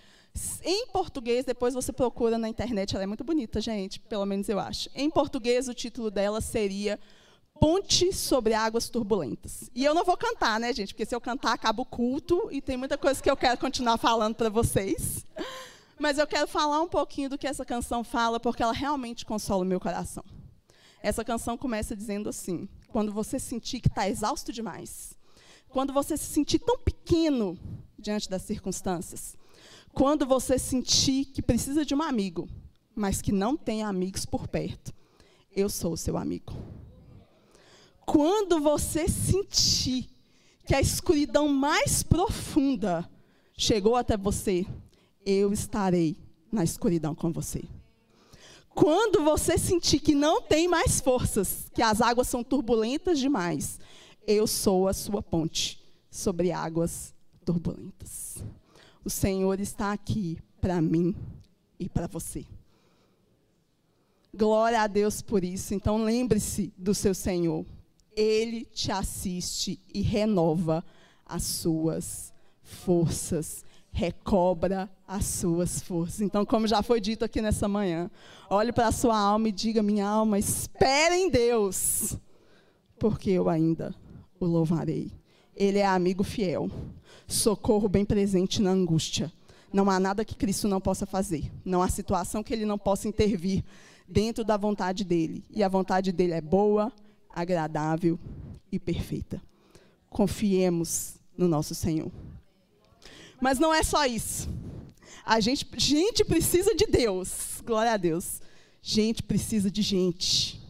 em 0.62 0.86
português, 0.88 1.44
depois 1.44 1.74
você 1.74 1.92
procura 1.92 2.38
na 2.38 2.48
internet, 2.48 2.94
ela 2.94 3.04
é 3.04 3.06
muito 3.06 3.24
bonita, 3.24 3.60
gente, 3.60 4.00
pelo 4.00 4.26
menos 4.26 4.48
eu 4.48 4.58
acho. 4.58 4.88
Em 4.94 5.10
português, 5.10 5.68
o 5.68 5.74
título 5.74 6.10
dela 6.10 6.40
seria 6.40 6.98
Ponte 7.58 8.12
sobre 8.12 8.52
Águas 8.52 8.88
Turbulentas. 8.88 9.70
E 9.74 9.84
eu 9.84 9.94
não 9.94 10.04
vou 10.04 10.16
cantar, 10.16 10.60
né, 10.60 10.72
gente? 10.72 10.92
Porque 10.92 11.06
se 11.06 11.14
eu 11.14 11.20
cantar, 11.20 11.52
acaba 11.52 11.82
o 11.82 11.86
culto 11.86 12.48
e 12.50 12.60
tem 12.60 12.76
muita 12.76 12.98
coisa 12.98 13.22
que 13.22 13.30
eu 13.30 13.36
quero 13.36 13.58
continuar 13.58 13.96
falando 13.96 14.34
para 14.34 14.48
vocês. 14.48 15.24
Mas 15.98 16.18
eu 16.18 16.26
quero 16.26 16.48
falar 16.48 16.80
um 16.82 16.88
pouquinho 16.88 17.30
do 17.30 17.38
que 17.38 17.46
essa 17.46 17.64
canção 17.64 18.02
fala, 18.02 18.40
porque 18.40 18.62
ela 18.62 18.72
realmente 18.72 19.24
consola 19.24 19.62
o 19.62 19.66
meu 19.66 19.80
coração. 19.80 20.24
Essa 21.02 21.24
canção 21.24 21.56
começa 21.56 21.96
dizendo 21.96 22.28
assim: 22.28 22.68
quando 22.88 23.12
você 23.12 23.38
sentir 23.38 23.80
que 23.80 23.88
está 23.88 24.08
exausto 24.08 24.52
demais, 24.52 25.16
quando 25.68 25.92
você 25.92 26.16
se 26.16 26.26
sentir 26.26 26.58
tão 26.58 26.78
pequeno 26.78 27.58
diante 27.98 28.28
das 28.28 28.42
circunstâncias. 28.42 29.36
Quando 29.92 30.26
você 30.26 30.58
sentir 30.58 31.26
que 31.26 31.40
precisa 31.40 31.84
de 31.84 31.94
um 31.94 32.02
amigo, 32.02 32.48
mas 32.94 33.22
que 33.22 33.32
não 33.32 33.56
tem 33.56 33.82
amigos 33.82 34.26
por 34.26 34.46
perto. 34.46 34.92
Eu 35.50 35.68
sou 35.68 35.92
o 35.92 35.96
seu 35.96 36.16
amigo. 36.16 36.52
Quando 38.06 38.60
você 38.60 39.08
sentir 39.08 40.08
que 40.66 40.74
a 40.74 40.80
escuridão 40.80 41.48
mais 41.48 42.02
profunda 42.02 43.08
chegou 43.56 43.96
até 43.96 44.16
você, 44.16 44.66
eu 45.24 45.52
estarei 45.52 46.16
na 46.50 46.64
escuridão 46.64 47.14
com 47.14 47.32
você. 47.32 47.64
Quando 48.74 49.22
você 49.22 49.56
sentir 49.56 50.00
que 50.00 50.14
não 50.14 50.42
tem 50.42 50.66
mais 50.66 51.00
forças, 51.00 51.70
que 51.72 51.82
as 51.82 52.00
águas 52.00 52.28
são 52.28 52.42
turbulentas 52.42 53.18
demais, 53.18 53.78
eu 54.26 54.46
sou 54.46 54.88
a 54.88 54.92
sua 54.92 55.22
ponte 55.22 55.80
sobre 56.10 56.50
águas 56.50 57.14
turbulentas. 57.44 58.42
O 59.04 59.10
Senhor 59.10 59.60
está 59.60 59.92
aqui 59.92 60.38
para 60.60 60.80
mim 60.80 61.14
e 61.78 61.88
para 61.88 62.06
você. 62.06 62.44
Glória 64.32 64.80
a 64.80 64.86
Deus 64.86 65.22
por 65.22 65.44
isso. 65.44 65.74
Então 65.74 66.02
lembre-se 66.02 66.72
do 66.76 66.94
seu 66.94 67.14
Senhor. 67.14 67.64
Ele 68.16 68.64
te 68.64 68.90
assiste 68.90 69.80
e 69.92 70.00
renova 70.00 70.84
as 71.26 71.42
suas 71.42 72.32
forças, 72.62 73.64
recobra 73.90 74.90
as 75.06 75.24
suas 75.26 75.80
forças. 75.80 76.20
Então, 76.20 76.44
como 76.44 76.66
já 76.66 76.82
foi 76.82 77.00
dito 77.00 77.24
aqui 77.24 77.40
nessa 77.40 77.68
manhã, 77.68 78.10
olhe 78.50 78.72
para 78.72 78.88
a 78.88 78.92
sua 78.92 79.16
alma 79.16 79.48
e 79.48 79.52
diga: 79.52 79.82
minha 79.82 80.06
alma, 80.06 80.38
espere 80.38 81.14
em 81.14 81.30
Deus, 81.30 82.16
porque 82.98 83.30
eu 83.30 83.48
ainda 83.48 83.94
o 84.38 84.46
louvarei. 84.46 85.10
Ele 85.56 85.78
é 85.78 85.86
amigo 85.86 86.24
fiel, 86.24 86.70
socorro 87.26 87.88
bem 87.88 88.04
presente 88.04 88.60
na 88.60 88.70
angústia. 88.70 89.32
Não 89.72 89.90
há 89.90 89.98
nada 89.98 90.24
que 90.24 90.36
Cristo 90.36 90.68
não 90.68 90.80
possa 90.80 91.04
fazer, 91.04 91.50
não 91.64 91.82
há 91.82 91.88
situação 91.88 92.42
que 92.42 92.52
ele 92.52 92.64
não 92.64 92.78
possa 92.78 93.08
intervir 93.08 93.64
dentro 94.08 94.44
da 94.44 94.56
vontade 94.56 95.04
dele. 95.04 95.44
E 95.50 95.62
a 95.62 95.68
vontade 95.68 96.12
dele 96.12 96.32
é 96.32 96.40
boa, 96.40 96.92
agradável 97.34 98.18
e 98.70 98.78
perfeita. 98.78 99.42
Confiemos 100.08 101.16
no 101.36 101.48
nosso 101.48 101.74
Senhor. 101.74 102.10
Mas 103.40 103.58
não 103.58 103.74
é 103.74 103.82
só 103.82 104.06
isso. 104.06 104.48
A 105.24 105.40
gente, 105.40 105.66
gente 105.76 106.24
precisa 106.24 106.74
de 106.74 106.86
Deus. 106.86 107.60
Glória 107.64 107.92
a 107.92 107.96
Deus. 107.96 108.40
Gente 108.80 109.22
precisa 109.22 109.70
de 109.70 109.82
gente. 109.82 110.62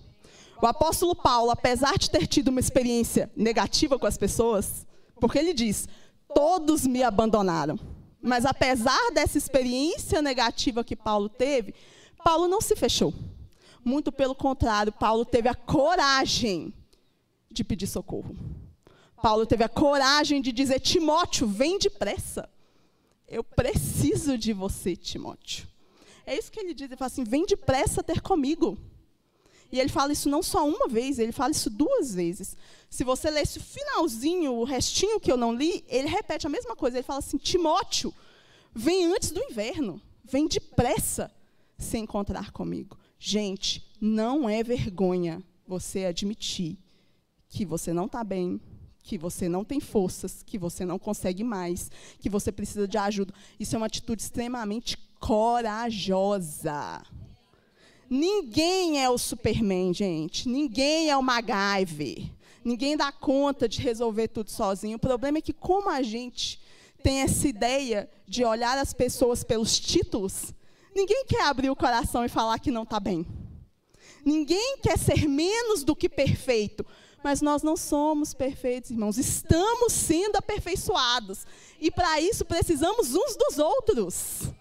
O 0.62 0.66
apóstolo 0.66 1.14
Paulo, 1.14 1.50
apesar 1.50 1.98
de 1.98 2.08
ter 2.08 2.26
tido 2.26 2.48
uma 2.48 2.60
experiência 2.60 3.30
negativa 3.36 3.98
com 3.98 4.06
as 4.06 4.16
pessoas, 4.16 4.86
porque 5.20 5.38
ele 5.38 5.52
diz: 5.52 5.88
todos 6.34 6.86
me 6.86 7.02
abandonaram. 7.02 7.78
Mas 8.22 8.46
apesar 8.46 9.10
dessa 9.12 9.36
experiência 9.36 10.22
negativa 10.22 10.82
que 10.82 10.96
Paulo 10.96 11.28
teve, 11.28 11.74
Paulo 12.24 12.48
não 12.48 12.60
se 12.60 12.74
fechou. 12.74 13.12
Muito 13.84 14.10
pelo 14.10 14.34
contrário, 14.34 14.92
Paulo 14.92 15.24
teve 15.24 15.48
a 15.48 15.54
coragem 15.54 16.72
de 17.50 17.62
pedir 17.62 17.86
socorro. 17.86 18.34
Paulo 19.22 19.46
teve 19.46 19.62
a 19.62 19.68
coragem 19.68 20.40
de 20.40 20.52
dizer: 20.52 20.80
Timóteo, 20.80 21.46
vem 21.46 21.78
depressa. 21.78 22.48
Eu 23.28 23.44
preciso 23.44 24.36
de 24.38 24.52
você, 24.52 24.96
Timóteo. 24.96 25.66
É 26.26 26.36
isso 26.36 26.50
que 26.50 26.60
ele 26.60 26.74
diz. 26.74 26.86
Ele 26.86 26.96
fala 26.96 27.06
assim: 27.06 27.24
vem 27.24 27.44
depressa 27.44 28.02
ter 28.02 28.20
comigo. 28.20 28.78
E 29.70 29.80
ele 29.80 29.88
fala 29.88 30.12
isso 30.12 30.28
não 30.28 30.42
só 30.42 30.66
uma 30.66 30.88
vez, 30.88 31.18
ele 31.18 31.32
fala 31.32 31.50
isso 31.50 31.68
duas 31.68 32.14
vezes. 32.14 32.56
Se 32.88 33.02
você 33.02 33.28
lesse 33.28 33.58
o 33.58 33.62
finalzinho, 33.62 34.52
o 34.54 34.64
restinho 34.64 35.18
que 35.18 35.32
eu 35.32 35.36
não 35.36 35.52
li, 35.52 35.84
ele 35.88 36.08
repete 36.08 36.46
a 36.46 36.50
mesma 36.50 36.76
coisa. 36.76 36.98
Ele 36.98 37.06
fala 37.06 37.18
assim: 37.18 37.36
Timóteo, 37.36 38.14
vem 38.74 39.06
antes 39.06 39.30
do 39.30 39.42
inverno, 39.42 40.00
vem 40.22 40.46
depressa 40.46 41.30
se 41.76 41.98
encontrar 41.98 42.50
comigo. 42.50 42.96
Gente, 43.26 43.82
não 43.98 44.46
é 44.46 44.62
vergonha 44.62 45.42
você 45.66 46.04
admitir 46.04 46.76
que 47.48 47.64
você 47.64 47.90
não 47.90 48.04
está 48.04 48.22
bem, 48.22 48.60
que 49.02 49.16
você 49.16 49.48
não 49.48 49.64
tem 49.64 49.80
forças, 49.80 50.42
que 50.42 50.58
você 50.58 50.84
não 50.84 50.98
consegue 50.98 51.42
mais, 51.42 51.90
que 52.18 52.28
você 52.28 52.52
precisa 52.52 52.86
de 52.86 52.98
ajuda. 52.98 53.32
Isso 53.58 53.74
é 53.74 53.78
uma 53.78 53.86
atitude 53.86 54.20
extremamente 54.20 54.98
corajosa. 55.18 57.02
Ninguém 58.10 59.02
é 59.02 59.08
o 59.08 59.16
Superman, 59.16 59.94
gente. 59.94 60.46
Ninguém 60.46 61.08
é 61.08 61.16
o 61.16 61.22
MacGyver. 61.22 62.30
Ninguém 62.62 62.94
dá 62.94 63.10
conta 63.10 63.66
de 63.66 63.80
resolver 63.80 64.28
tudo 64.28 64.50
sozinho. 64.50 64.98
O 64.98 65.00
problema 65.00 65.38
é 65.38 65.40
que, 65.40 65.54
como 65.54 65.88
a 65.88 66.02
gente 66.02 66.60
tem 67.02 67.22
essa 67.22 67.48
ideia 67.48 68.06
de 68.28 68.44
olhar 68.44 68.76
as 68.76 68.92
pessoas 68.92 69.42
pelos 69.42 69.80
títulos, 69.80 70.52
ninguém 70.94 71.24
quer 71.26 71.42
abrir 71.42 71.70
o 71.70 71.76
coração 71.76 72.24
e 72.24 72.28
falar 72.28 72.58
que 72.58 72.70
não 72.70 72.82
está 72.82 73.00
bem. 73.00 73.26
Ninguém 74.24 74.78
quer 74.82 74.98
ser 74.98 75.28
menos 75.28 75.84
do 75.84 75.94
que 75.94 76.08
perfeito. 76.08 76.84
Mas 77.22 77.40
nós 77.40 77.62
não 77.62 77.74
somos 77.74 78.34
perfeitos, 78.34 78.90
irmãos. 78.90 79.16
Estamos 79.16 79.92
sendo 79.92 80.36
aperfeiçoados. 80.36 81.46
E 81.80 81.90
para 81.90 82.20
isso 82.20 82.44
precisamos 82.44 83.14
uns 83.14 83.34
dos 83.36 83.58
outros 83.58 84.52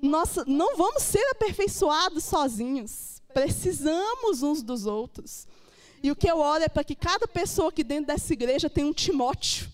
nós 0.00 0.36
não 0.46 0.76
vamos 0.76 1.02
ser 1.02 1.24
aperfeiçoados 1.30 2.24
sozinhos. 2.24 3.20
Precisamos 3.32 4.42
uns 4.42 4.62
dos 4.62 4.86
outros. 4.86 5.46
E 6.02 6.10
o 6.10 6.16
que 6.16 6.30
eu 6.30 6.38
oro 6.38 6.62
é 6.62 6.68
para 6.68 6.84
que 6.84 6.94
cada 6.94 7.26
pessoa 7.26 7.68
aqui 7.70 7.82
dentro 7.82 8.06
dessa 8.06 8.32
igreja 8.32 8.70
tenha 8.70 8.86
um 8.86 8.92
Timóteo. 8.92 9.68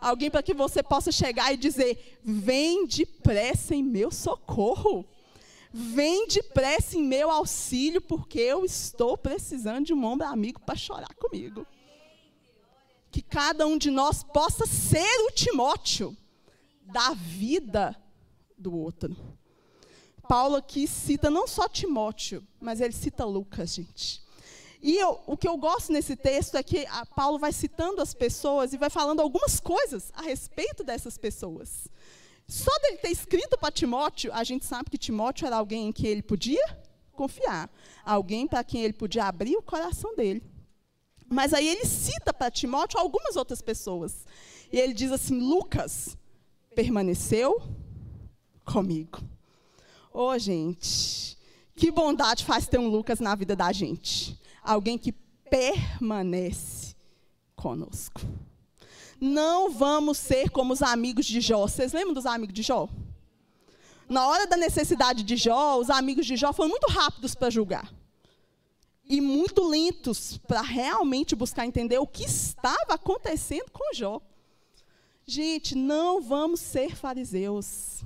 Alguém 0.00 0.30
para 0.30 0.42
que 0.42 0.54
você 0.54 0.82
possa 0.82 1.10
chegar 1.10 1.52
e 1.52 1.56
dizer: 1.56 2.18
Vem 2.22 2.86
depressa 2.86 3.74
em 3.74 3.82
meu 3.82 4.10
socorro. 4.10 5.04
Vem 5.72 6.26
depressa 6.28 6.96
em 6.96 7.02
meu 7.02 7.30
auxílio, 7.30 8.00
porque 8.00 8.38
eu 8.38 8.64
estou 8.64 9.18
precisando 9.18 9.86
de 9.86 9.94
um 9.94 10.04
ombro 10.04 10.26
amigo 10.26 10.60
para 10.60 10.76
chorar 10.76 11.14
comigo. 11.14 11.66
Que 13.10 13.20
cada 13.20 13.66
um 13.66 13.76
de 13.76 13.90
nós 13.90 14.22
possa 14.22 14.66
ser 14.66 15.26
o 15.26 15.30
Timóteo 15.30 16.16
da 16.82 17.12
vida 17.12 17.94
do 18.56 18.74
outro. 18.74 19.16
Paulo 20.28 20.56
aqui 20.56 20.86
cita 20.86 21.30
não 21.30 21.46
só 21.46 21.68
Timóteo, 21.68 22.46
mas 22.60 22.80
ele 22.80 22.92
cita 22.92 23.24
Lucas, 23.24 23.74
gente. 23.74 24.22
E 24.80 24.96
eu, 24.96 25.20
o 25.26 25.36
que 25.36 25.48
eu 25.48 25.56
gosto 25.56 25.92
nesse 25.92 26.14
texto 26.14 26.56
é 26.56 26.62
que 26.62 26.86
Paulo 27.16 27.38
vai 27.38 27.52
citando 27.52 28.00
as 28.00 28.14
pessoas 28.14 28.72
e 28.72 28.78
vai 28.78 28.88
falando 28.88 29.20
algumas 29.20 29.58
coisas 29.58 30.12
a 30.14 30.22
respeito 30.22 30.84
dessas 30.84 31.18
pessoas. 31.18 31.88
Só 32.46 32.70
dele 32.78 32.98
ter 32.98 33.10
escrito 33.10 33.58
para 33.58 33.72
Timóteo, 33.72 34.32
a 34.32 34.44
gente 34.44 34.64
sabe 34.64 34.88
que 34.90 34.96
Timóteo 34.96 35.46
era 35.46 35.56
alguém 35.56 35.88
em 35.88 35.92
que 35.92 36.06
ele 36.06 36.22
podia 36.22 36.64
confiar, 37.12 37.68
alguém 38.04 38.46
para 38.46 38.62
quem 38.62 38.82
ele 38.82 38.92
podia 38.92 39.24
abrir 39.24 39.56
o 39.56 39.62
coração 39.62 40.14
dele. 40.14 40.42
Mas 41.28 41.52
aí 41.52 41.68
ele 41.68 41.84
cita 41.84 42.32
para 42.32 42.50
Timóteo 42.50 42.98
algumas 42.98 43.36
outras 43.36 43.60
pessoas. 43.60 44.24
E 44.72 44.78
ele 44.78 44.94
diz 44.94 45.12
assim: 45.12 45.38
Lucas 45.38 46.16
permaneceu 46.74 47.60
comigo. 48.64 49.18
Ô, 50.12 50.28
oh, 50.28 50.38
gente, 50.38 51.36
que 51.76 51.90
bondade 51.90 52.44
faz 52.44 52.66
ter 52.66 52.78
um 52.78 52.88
Lucas 52.88 53.20
na 53.20 53.34
vida 53.34 53.54
da 53.54 53.72
gente. 53.72 54.40
Alguém 54.68 54.98
que 54.98 55.12
permanece 55.48 56.94
conosco. 57.56 58.20
Não 59.18 59.70
vamos 59.70 60.18
ser 60.18 60.50
como 60.50 60.74
os 60.74 60.82
amigos 60.82 61.24
de 61.24 61.40
Jó. 61.40 61.66
Vocês 61.66 61.94
lembram 61.94 62.12
dos 62.12 62.26
amigos 62.26 62.52
de 62.54 62.62
Jó? 62.62 62.86
Na 64.06 64.26
hora 64.28 64.46
da 64.46 64.58
necessidade 64.58 65.22
de 65.22 65.36
Jó, 65.38 65.78
os 65.78 65.88
amigos 65.88 66.26
de 66.26 66.36
Jó 66.36 66.52
foram 66.52 66.68
muito 66.68 66.86
rápidos 66.86 67.34
para 67.34 67.48
julgar. 67.48 67.90
E 69.06 69.22
muito 69.22 69.66
lentos 69.66 70.36
para 70.46 70.60
realmente 70.60 71.34
buscar 71.34 71.64
entender 71.64 71.96
o 71.98 72.06
que 72.06 72.24
estava 72.24 72.92
acontecendo 72.92 73.70
com 73.72 73.94
Jó. 73.94 74.20
Gente, 75.26 75.74
não 75.74 76.20
vamos 76.20 76.60
ser 76.60 76.94
fariseus. 76.94 78.04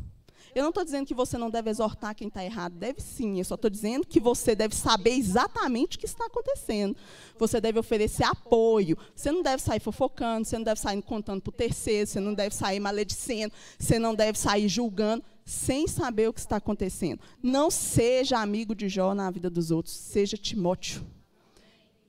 Eu 0.54 0.62
não 0.62 0.68
estou 0.68 0.84
dizendo 0.84 1.06
que 1.06 1.14
você 1.14 1.38
não 1.38 1.48
deve 1.48 1.70
exortar 1.70 2.14
quem 2.14 2.28
está 2.28 2.44
errado. 2.44 2.74
Deve 2.74 3.00
sim. 3.00 3.38
Eu 3.38 3.44
só 3.44 3.54
estou 3.54 3.70
dizendo 3.70 4.06
que 4.06 4.20
você 4.20 4.54
deve 4.54 4.74
saber 4.74 5.12
exatamente 5.12 5.96
o 5.96 6.00
que 6.00 6.04
está 6.04 6.26
acontecendo. 6.26 6.94
Você 7.38 7.58
deve 7.58 7.78
oferecer 7.78 8.24
apoio. 8.24 8.98
Você 9.14 9.32
não 9.32 9.42
deve 9.42 9.62
sair 9.62 9.80
fofocando, 9.80 10.44
você 10.44 10.58
não 10.58 10.64
deve 10.64 10.78
sair 10.78 11.00
contando 11.02 11.40
para 11.40 11.48
o 11.48 11.52
terceiro, 11.52 12.06
você 12.06 12.20
não 12.20 12.34
deve 12.34 12.54
sair 12.54 12.80
maledicendo, 12.80 13.52
você 13.78 13.98
não 13.98 14.14
deve 14.14 14.38
sair 14.38 14.68
julgando 14.68 15.24
sem 15.44 15.88
saber 15.88 16.28
o 16.28 16.34
que 16.34 16.40
está 16.40 16.56
acontecendo. 16.56 17.20
Não 17.42 17.70
seja 17.70 18.38
amigo 18.38 18.74
de 18.74 18.90
Jó 18.90 19.14
na 19.14 19.30
vida 19.30 19.48
dos 19.48 19.70
outros. 19.70 19.94
Seja 19.94 20.36
Timóteo 20.36 21.02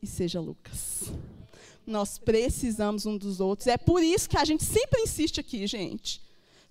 e 0.01 0.07
seja 0.07 0.41
Lucas. 0.41 1.13
Nós 1.87 2.17
precisamos 2.17 3.05
um 3.05 3.17
dos 3.17 3.39
outros. 3.39 3.67
É 3.67 3.77
por 3.77 4.03
isso 4.03 4.29
que 4.29 4.37
a 4.37 4.43
gente 4.43 4.65
sempre 4.65 5.01
insiste 5.01 5.39
aqui, 5.39 5.65
gente 5.65 6.22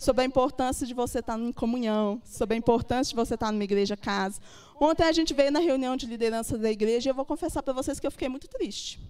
sobre 0.03 0.23
a 0.23 0.25
importância 0.25 0.87
de 0.87 0.93
você 0.93 1.21
estar 1.21 1.39
em 1.39 1.53
comunhão, 1.53 2.21
sobre 2.25 2.55
a 2.55 2.59
importância 2.59 3.11
de 3.11 3.17
você 3.17 3.35
estar 3.35 3.53
numa 3.53 3.63
igreja 3.63 3.97
casa. 3.97 4.41
Ontem 4.81 5.05
a 5.05 5.13
gente 5.13 5.33
veio 5.33 5.53
na 5.53 5.61
reunião 5.61 5.97
de 5.97 6.07
liderança 6.07 6.59
da 6.59 6.71
igreja 6.71 7.09
e 7.09 7.11
eu 7.11 7.15
vou 7.15 7.25
confessar 7.25 7.63
para 7.63 7.73
vocês 7.73 8.01
que 8.01 8.07
eu 8.07 8.11
fiquei 8.11 8.29
muito 8.29 8.49
triste. 8.49 9.01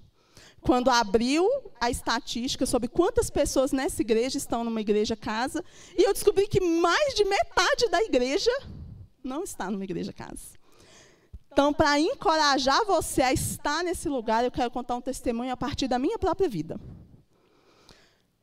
Quando 0.60 0.90
abriu 0.90 1.48
a 1.80 1.90
estatística 1.90 2.66
sobre 2.66 2.88
quantas 2.88 3.30
pessoas 3.30 3.72
nessa 3.72 4.02
igreja 4.02 4.36
estão 4.36 4.62
numa 4.62 4.80
igreja 4.80 5.16
casa, 5.16 5.64
e 5.96 6.06
eu 6.06 6.12
descobri 6.12 6.46
que 6.46 6.60
mais 6.60 7.14
de 7.14 7.24
metade 7.24 7.88
da 7.90 8.02
igreja 8.02 8.52
não 9.24 9.42
está 9.42 9.70
numa 9.70 9.84
igreja 9.84 10.12
casa. 10.12 10.60
Então, 11.52 11.72
para 11.72 11.98
encorajar 11.98 12.84
você 12.84 13.22
a 13.22 13.32
estar 13.32 13.82
nesse 13.82 14.08
lugar, 14.08 14.44
eu 14.44 14.50
quero 14.50 14.70
contar 14.70 14.96
um 14.96 15.00
testemunho 15.00 15.52
a 15.52 15.56
partir 15.56 15.88
da 15.88 15.98
minha 15.98 16.18
própria 16.18 16.48
vida. 16.48 16.78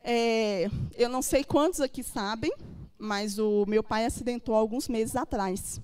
É, 0.03 0.70
eu 0.96 1.10
não 1.10 1.22
sei 1.22 1.44
quantos 1.44 1.82
aqui 1.82 2.03
sabem, 2.03 2.51
mas 2.98 3.38
o 3.39 3.65
meu 3.68 3.84
pai 3.84 4.06
acidentou 4.06 4.56
alguns 4.56 4.88
meses 4.88 5.15
atrás. 5.15 5.82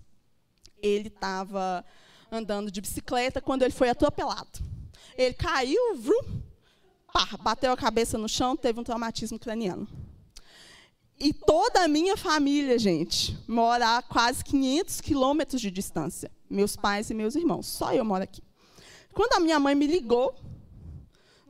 Ele 0.81 1.07
estava 1.07 1.83
andando 2.31 2.71
de 2.71 2.81
bicicleta 2.81 3.41
quando 3.41 3.63
ele 3.63 3.73
foi 3.73 3.89
atropelado. 3.89 4.59
Ele 5.17 5.33
caiu, 5.33 5.95
vrum, 5.97 6.41
pá, 7.13 7.27
bateu 7.41 7.71
a 7.71 7.77
cabeça 7.77 8.17
no 8.17 8.27
chão, 8.27 8.57
teve 8.57 8.79
um 8.79 8.83
traumatismo 8.83 9.39
craniano. 9.39 9.87
E 11.17 11.31
toda 11.31 11.83
a 11.83 11.87
minha 11.87 12.17
família, 12.17 12.77
gente, 12.77 13.37
mora 13.47 13.97
a 13.97 14.01
quase 14.01 14.43
500 14.43 14.99
quilômetros 14.99 15.61
de 15.61 15.71
distância. 15.71 16.29
Meus 16.49 16.75
pais 16.75 17.09
e 17.09 17.13
meus 17.13 17.35
irmãos. 17.35 17.67
Só 17.67 17.93
eu 17.93 18.03
moro 18.03 18.23
aqui. 18.23 18.43
Quando 19.13 19.33
a 19.33 19.39
minha 19.39 19.57
mãe 19.57 19.73
me 19.73 19.87
ligou 19.87 20.35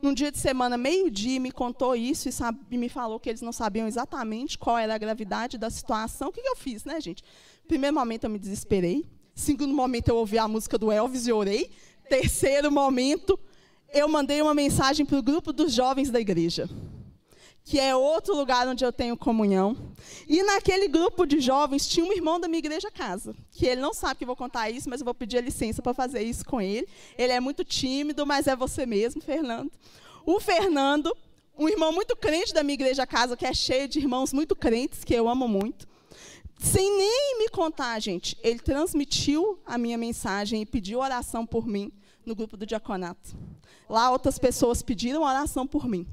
num 0.02 0.12
dia 0.12 0.30
de 0.30 0.38
semana, 0.38 0.76
meio-dia, 0.76 1.40
me 1.40 1.50
contou 1.50 1.96
isso 1.96 2.28
e, 2.28 2.32
sabe, 2.32 2.58
me 2.70 2.88
falou 2.88 3.18
que 3.18 3.28
eles 3.28 3.40
não 3.40 3.52
sabiam 3.52 3.88
exatamente 3.88 4.58
qual 4.58 4.76
era 4.78 4.94
a 4.94 4.98
gravidade 4.98 5.56
da 5.56 5.70
situação. 5.70 6.28
O 6.28 6.32
que, 6.32 6.42
que 6.42 6.48
eu 6.48 6.56
fiz, 6.56 6.84
né, 6.84 7.00
gente? 7.00 7.22
Primeiro 7.66 7.94
momento, 7.94 8.24
eu 8.24 8.30
me 8.30 8.38
desesperei. 8.38 9.04
Segundo 9.34 9.74
momento, 9.74 10.08
eu 10.08 10.16
ouvi 10.16 10.38
a 10.38 10.46
música 10.46 10.78
do 10.78 10.92
Elvis 10.92 11.26
e 11.26 11.32
orei. 11.32 11.70
Terceiro 12.08 12.70
momento, 12.70 13.38
eu 13.92 14.08
mandei 14.08 14.40
uma 14.42 14.54
mensagem 14.54 15.04
para 15.04 15.18
o 15.18 15.22
grupo 15.22 15.52
dos 15.52 15.72
jovens 15.72 16.10
da 16.10 16.20
igreja, 16.20 16.68
que 17.66 17.80
é 17.80 17.96
outro 17.96 18.32
lugar 18.36 18.68
onde 18.68 18.84
eu 18.84 18.92
tenho 18.92 19.16
comunhão. 19.16 19.76
E 20.28 20.40
naquele 20.44 20.86
grupo 20.86 21.26
de 21.26 21.40
jovens 21.40 21.88
tinha 21.88 22.06
um 22.06 22.12
irmão 22.12 22.38
da 22.38 22.46
minha 22.46 22.60
igreja 22.60 22.92
casa, 22.92 23.34
que 23.50 23.66
ele 23.66 23.80
não 23.80 23.92
sabe 23.92 24.20
que 24.20 24.24
vou 24.24 24.36
contar 24.36 24.70
isso, 24.70 24.88
mas 24.88 25.00
eu 25.00 25.04
vou 25.04 25.12
pedir 25.12 25.42
licença 25.42 25.82
para 25.82 25.92
fazer 25.92 26.22
isso 26.22 26.44
com 26.44 26.60
ele. 26.60 26.86
Ele 27.18 27.32
é 27.32 27.40
muito 27.40 27.64
tímido, 27.64 28.24
mas 28.24 28.46
é 28.46 28.54
você 28.54 28.86
mesmo, 28.86 29.20
Fernando. 29.20 29.72
O 30.24 30.38
Fernando, 30.38 31.12
um 31.58 31.68
irmão 31.68 31.90
muito 31.90 32.14
crente 32.14 32.54
da 32.54 32.62
minha 32.62 32.74
igreja 32.74 33.04
casa, 33.04 33.36
que 33.36 33.44
é 33.44 33.52
cheio 33.52 33.88
de 33.88 33.98
irmãos 33.98 34.32
muito 34.32 34.54
crentes, 34.54 35.02
que 35.02 35.12
eu 35.12 35.28
amo 35.28 35.48
muito. 35.48 35.88
Sem 36.60 36.96
nem 36.96 37.38
me 37.40 37.48
contar, 37.48 37.98
gente, 37.98 38.38
ele 38.44 38.60
transmitiu 38.60 39.58
a 39.66 39.76
minha 39.76 39.98
mensagem 39.98 40.62
e 40.62 40.66
pediu 40.66 41.00
oração 41.00 41.44
por 41.44 41.66
mim 41.66 41.90
no 42.24 42.36
grupo 42.36 42.56
do 42.56 42.64
diaconato. 42.64 43.36
Lá 43.88 44.12
outras 44.12 44.38
pessoas 44.38 44.82
pediram 44.82 45.24
oração 45.24 45.66
por 45.66 45.88
mim 45.88 46.06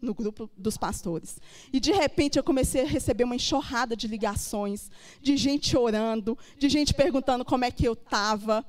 no 0.00 0.14
grupo 0.14 0.50
dos 0.56 0.76
pastores. 0.76 1.38
E 1.72 1.80
de 1.80 1.92
repente 1.92 2.38
eu 2.38 2.44
comecei 2.44 2.82
a 2.82 2.86
receber 2.86 3.24
uma 3.24 3.36
enxurrada 3.36 3.96
de 3.96 4.06
ligações, 4.06 4.90
de 5.20 5.36
gente 5.36 5.76
orando, 5.76 6.36
de 6.58 6.68
gente 6.68 6.94
perguntando 6.94 7.44
como 7.44 7.64
é 7.64 7.70
que 7.70 7.86
eu 7.86 7.94
estava. 7.94 8.64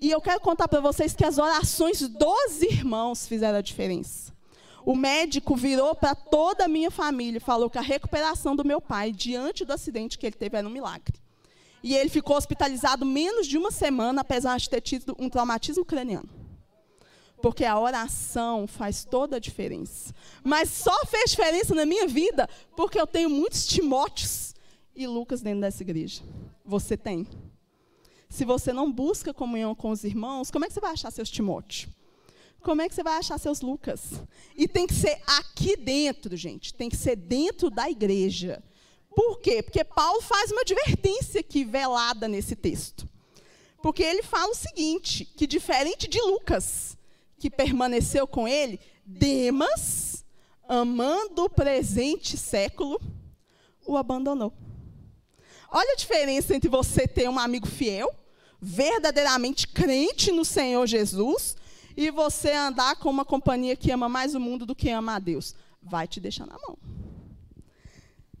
E 0.00 0.10
eu 0.10 0.20
quero 0.20 0.40
contar 0.40 0.68
para 0.68 0.80
vocês 0.80 1.14
que 1.14 1.24
as 1.24 1.38
orações 1.38 2.00
dos 2.00 2.62
irmãos 2.62 3.26
fizeram 3.26 3.58
a 3.58 3.62
diferença. 3.62 4.34
O 4.84 4.94
médico 4.94 5.56
virou 5.56 5.94
para 5.94 6.14
toda 6.14 6.64
a 6.64 6.68
minha 6.68 6.90
família 6.90 7.38
e 7.38 7.40
falou 7.40 7.68
que 7.68 7.78
a 7.78 7.82
recuperação 7.82 8.54
do 8.54 8.64
meu 8.64 8.80
pai 8.80 9.10
diante 9.10 9.64
do 9.64 9.72
acidente 9.72 10.16
que 10.16 10.26
ele 10.26 10.36
teve 10.36 10.56
era 10.56 10.66
um 10.66 10.70
milagre. 10.70 11.18
E 11.82 11.94
ele 11.94 12.08
ficou 12.08 12.36
hospitalizado 12.36 13.04
menos 13.04 13.46
de 13.46 13.58
uma 13.58 13.70
semana, 13.70 14.20
apesar 14.20 14.58
de 14.58 14.70
ter 14.70 14.80
tido 14.80 15.16
um 15.18 15.28
traumatismo 15.28 15.84
craniano 15.84 16.45
porque 17.46 17.64
a 17.64 17.78
oração 17.78 18.66
faz 18.66 19.04
toda 19.04 19.36
a 19.36 19.38
diferença. 19.38 20.12
Mas 20.42 20.68
só 20.68 21.06
fez 21.06 21.30
diferença 21.30 21.76
na 21.76 21.86
minha 21.86 22.04
vida 22.08 22.50
porque 22.76 23.00
eu 23.00 23.06
tenho 23.06 23.30
muitos 23.30 23.68
Timóteos 23.68 24.52
e 24.96 25.06
Lucas 25.06 25.42
dentro 25.42 25.60
dessa 25.60 25.80
igreja. 25.80 26.24
Você 26.64 26.96
tem. 26.96 27.24
Se 28.28 28.44
você 28.44 28.72
não 28.72 28.90
busca 28.90 29.32
comunhão 29.32 29.76
com 29.76 29.90
os 29.90 30.02
irmãos, 30.02 30.50
como 30.50 30.64
é 30.64 30.68
que 30.68 30.74
você 30.74 30.80
vai 30.80 30.90
achar 30.90 31.12
seus 31.12 31.30
Timóteos? 31.30 31.86
Como 32.62 32.82
é 32.82 32.88
que 32.88 32.96
você 32.96 33.04
vai 33.04 33.16
achar 33.16 33.38
seus 33.38 33.60
Lucas? 33.60 34.00
E 34.56 34.66
tem 34.66 34.84
que 34.84 34.94
ser 34.94 35.22
aqui 35.24 35.76
dentro, 35.76 36.36
gente. 36.36 36.74
Tem 36.74 36.88
que 36.88 36.96
ser 36.96 37.14
dentro 37.14 37.70
da 37.70 37.88
igreja. 37.88 38.60
Por 39.14 39.38
quê? 39.38 39.62
Porque 39.62 39.84
Paulo 39.84 40.20
faz 40.20 40.50
uma 40.50 40.62
advertência 40.62 41.38
aqui 41.42 41.64
velada 41.64 42.26
nesse 42.26 42.56
texto. 42.56 43.08
Porque 43.80 44.02
ele 44.02 44.24
fala 44.24 44.50
o 44.50 44.56
seguinte: 44.56 45.24
que 45.24 45.46
diferente 45.46 46.08
de 46.08 46.20
Lucas, 46.20 46.95
que 47.38 47.50
permaneceu 47.50 48.26
com 48.26 48.48
ele, 48.48 48.80
Demas, 49.04 50.24
amando 50.68 51.44
o 51.44 51.50
presente 51.50 52.36
século, 52.36 53.00
o 53.86 53.96
abandonou. 53.96 54.52
Olha 55.70 55.92
a 55.92 55.96
diferença 55.96 56.54
entre 56.54 56.68
você 56.68 57.06
ter 57.06 57.28
um 57.28 57.38
amigo 57.38 57.66
fiel, 57.66 58.12
verdadeiramente 58.60 59.68
crente 59.68 60.32
no 60.32 60.44
Senhor 60.44 60.86
Jesus, 60.86 61.56
e 61.96 62.10
você 62.10 62.52
andar 62.52 62.96
com 62.96 63.10
uma 63.10 63.24
companhia 63.24 63.76
que 63.76 63.90
ama 63.90 64.08
mais 64.08 64.34
o 64.34 64.40
mundo 64.40 64.66
do 64.66 64.74
que 64.74 64.90
ama 64.90 65.14
a 65.14 65.18
Deus. 65.18 65.54
Vai 65.82 66.06
te 66.06 66.20
deixar 66.20 66.46
na 66.46 66.58
mão. 66.66 66.76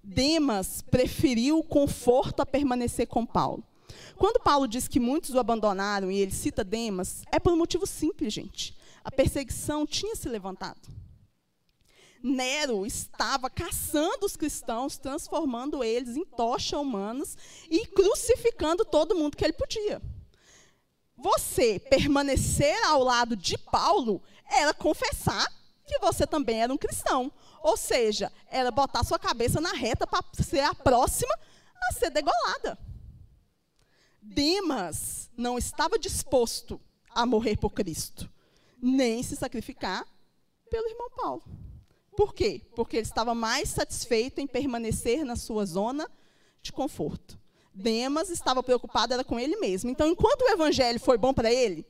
Demas 0.02 0.82
preferiu 0.82 1.58
o 1.58 1.64
conforto 1.64 2.40
a 2.40 2.46
permanecer 2.46 3.06
com 3.06 3.26
Paulo. 3.26 3.62
Quando 4.16 4.42
Paulo 4.42 4.66
diz 4.66 4.88
que 4.88 5.00
muitos 5.00 5.34
o 5.34 5.38
abandonaram 5.38 6.10
e 6.10 6.18
ele 6.18 6.32
cita 6.32 6.64
Demas, 6.64 7.22
é 7.30 7.38
por 7.38 7.52
um 7.52 7.56
motivo 7.56 7.86
simples, 7.86 8.32
gente 8.32 8.74
a 9.06 9.10
perseguição 9.12 9.86
tinha 9.86 10.16
se 10.16 10.28
levantado. 10.28 10.80
Nero 12.20 12.84
estava 12.84 13.48
caçando 13.48 14.26
os 14.26 14.36
cristãos, 14.36 14.98
transformando 14.98 15.84
eles 15.84 16.16
em 16.16 16.24
tocha 16.24 16.76
humanas 16.76 17.38
e 17.70 17.86
crucificando 17.86 18.84
todo 18.84 19.14
mundo 19.14 19.36
que 19.36 19.44
ele 19.44 19.52
podia. 19.52 20.02
Você 21.16 21.78
permanecer 21.78 22.76
ao 22.84 23.04
lado 23.04 23.36
de 23.36 23.56
Paulo 23.56 24.20
era 24.44 24.74
confessar 24.74 25.46
que 25.86 26.00
você 26.00 26.26
também 26.26 26.60
era 26.60 26.72
um 26.72 26.76
cristão. 26.76 27.30
Ou 27.62 27.76
seja, 27.76 28.32
era 28.48 28.72
botar 28.72 29.04
sua 29.04 29.20
cabeça 29.20 29.60
na 29.60 29.72
reta 29.72 30.04
para 30.04 30.24
ser 30.42 30.64
a 30.64 30.74
próxima 30.74 31.32
a 31.88 31.92
ser 31.92 32.10
degolada. 32.10 32.76
Demas 34.20 35.30
não 35.36 35.56
estava 35.56 35.96
disposto 35.96 36.80
a 37.14 37.24
morrer 37.24 37.56
por 37.56 37.70
Cristo 37.70 38.28
nem 38.80 39.22
se 39.22 39.36
sacrificar 39.36 40.06
pelo 40.70 40.88
irmão 40.88 41.10
Paulo. 41.10 41.42
Por 42.16 42.34
quê? 42.34 42.62
Porque 42.74 42.96
ele 42.96 43.06
estava 43.06 43.34
mais 43.34 43.68
satisfeito 43.68 44.40
em 44.40 44.46
permanecer 44.46 45.24
na 45.24 45.36
sua 45.36 45.66
zona 45.66 46.10
de 46.62 46.72
conforto. 46.72 47.38
Demas 47.74 48.30
estava 48.30 48.62
preocupado 48.62 49.12
era 49.12 49.22
com 49.22 49.38
ele 49.38 49.56
mesmo. 49.56 49.90
Então, 49.90 50.08
enquanto 50.08 50.42
o 50.42 50.48
evangelho 50.48 50.98
foi 50.98 51.18
bom 51.18 51.34
para 51.34 51.52
ele, 51.52 51.86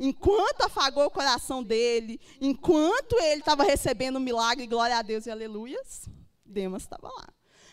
enquanto 0.00 0.62
afagou 0.62 1.06
o 1.06 1.10
coração 1.10 1.62
dele, 1.62 2.20
enquanto 2.40 3.16
ele 3.20 3.40
estava 3.40 3.62
recebendo 3.62 4.16
o 4.16 4.20
milagre, 4.20 4.66
glória 4.66 4.98
a 4.98 5.02
Deus 5.02 5.26
e 5.26 5.30
aleluias, 5.30 6.08
Demas 6.44 6.82
estava 6.82 7.08
lá. 7.08 7.28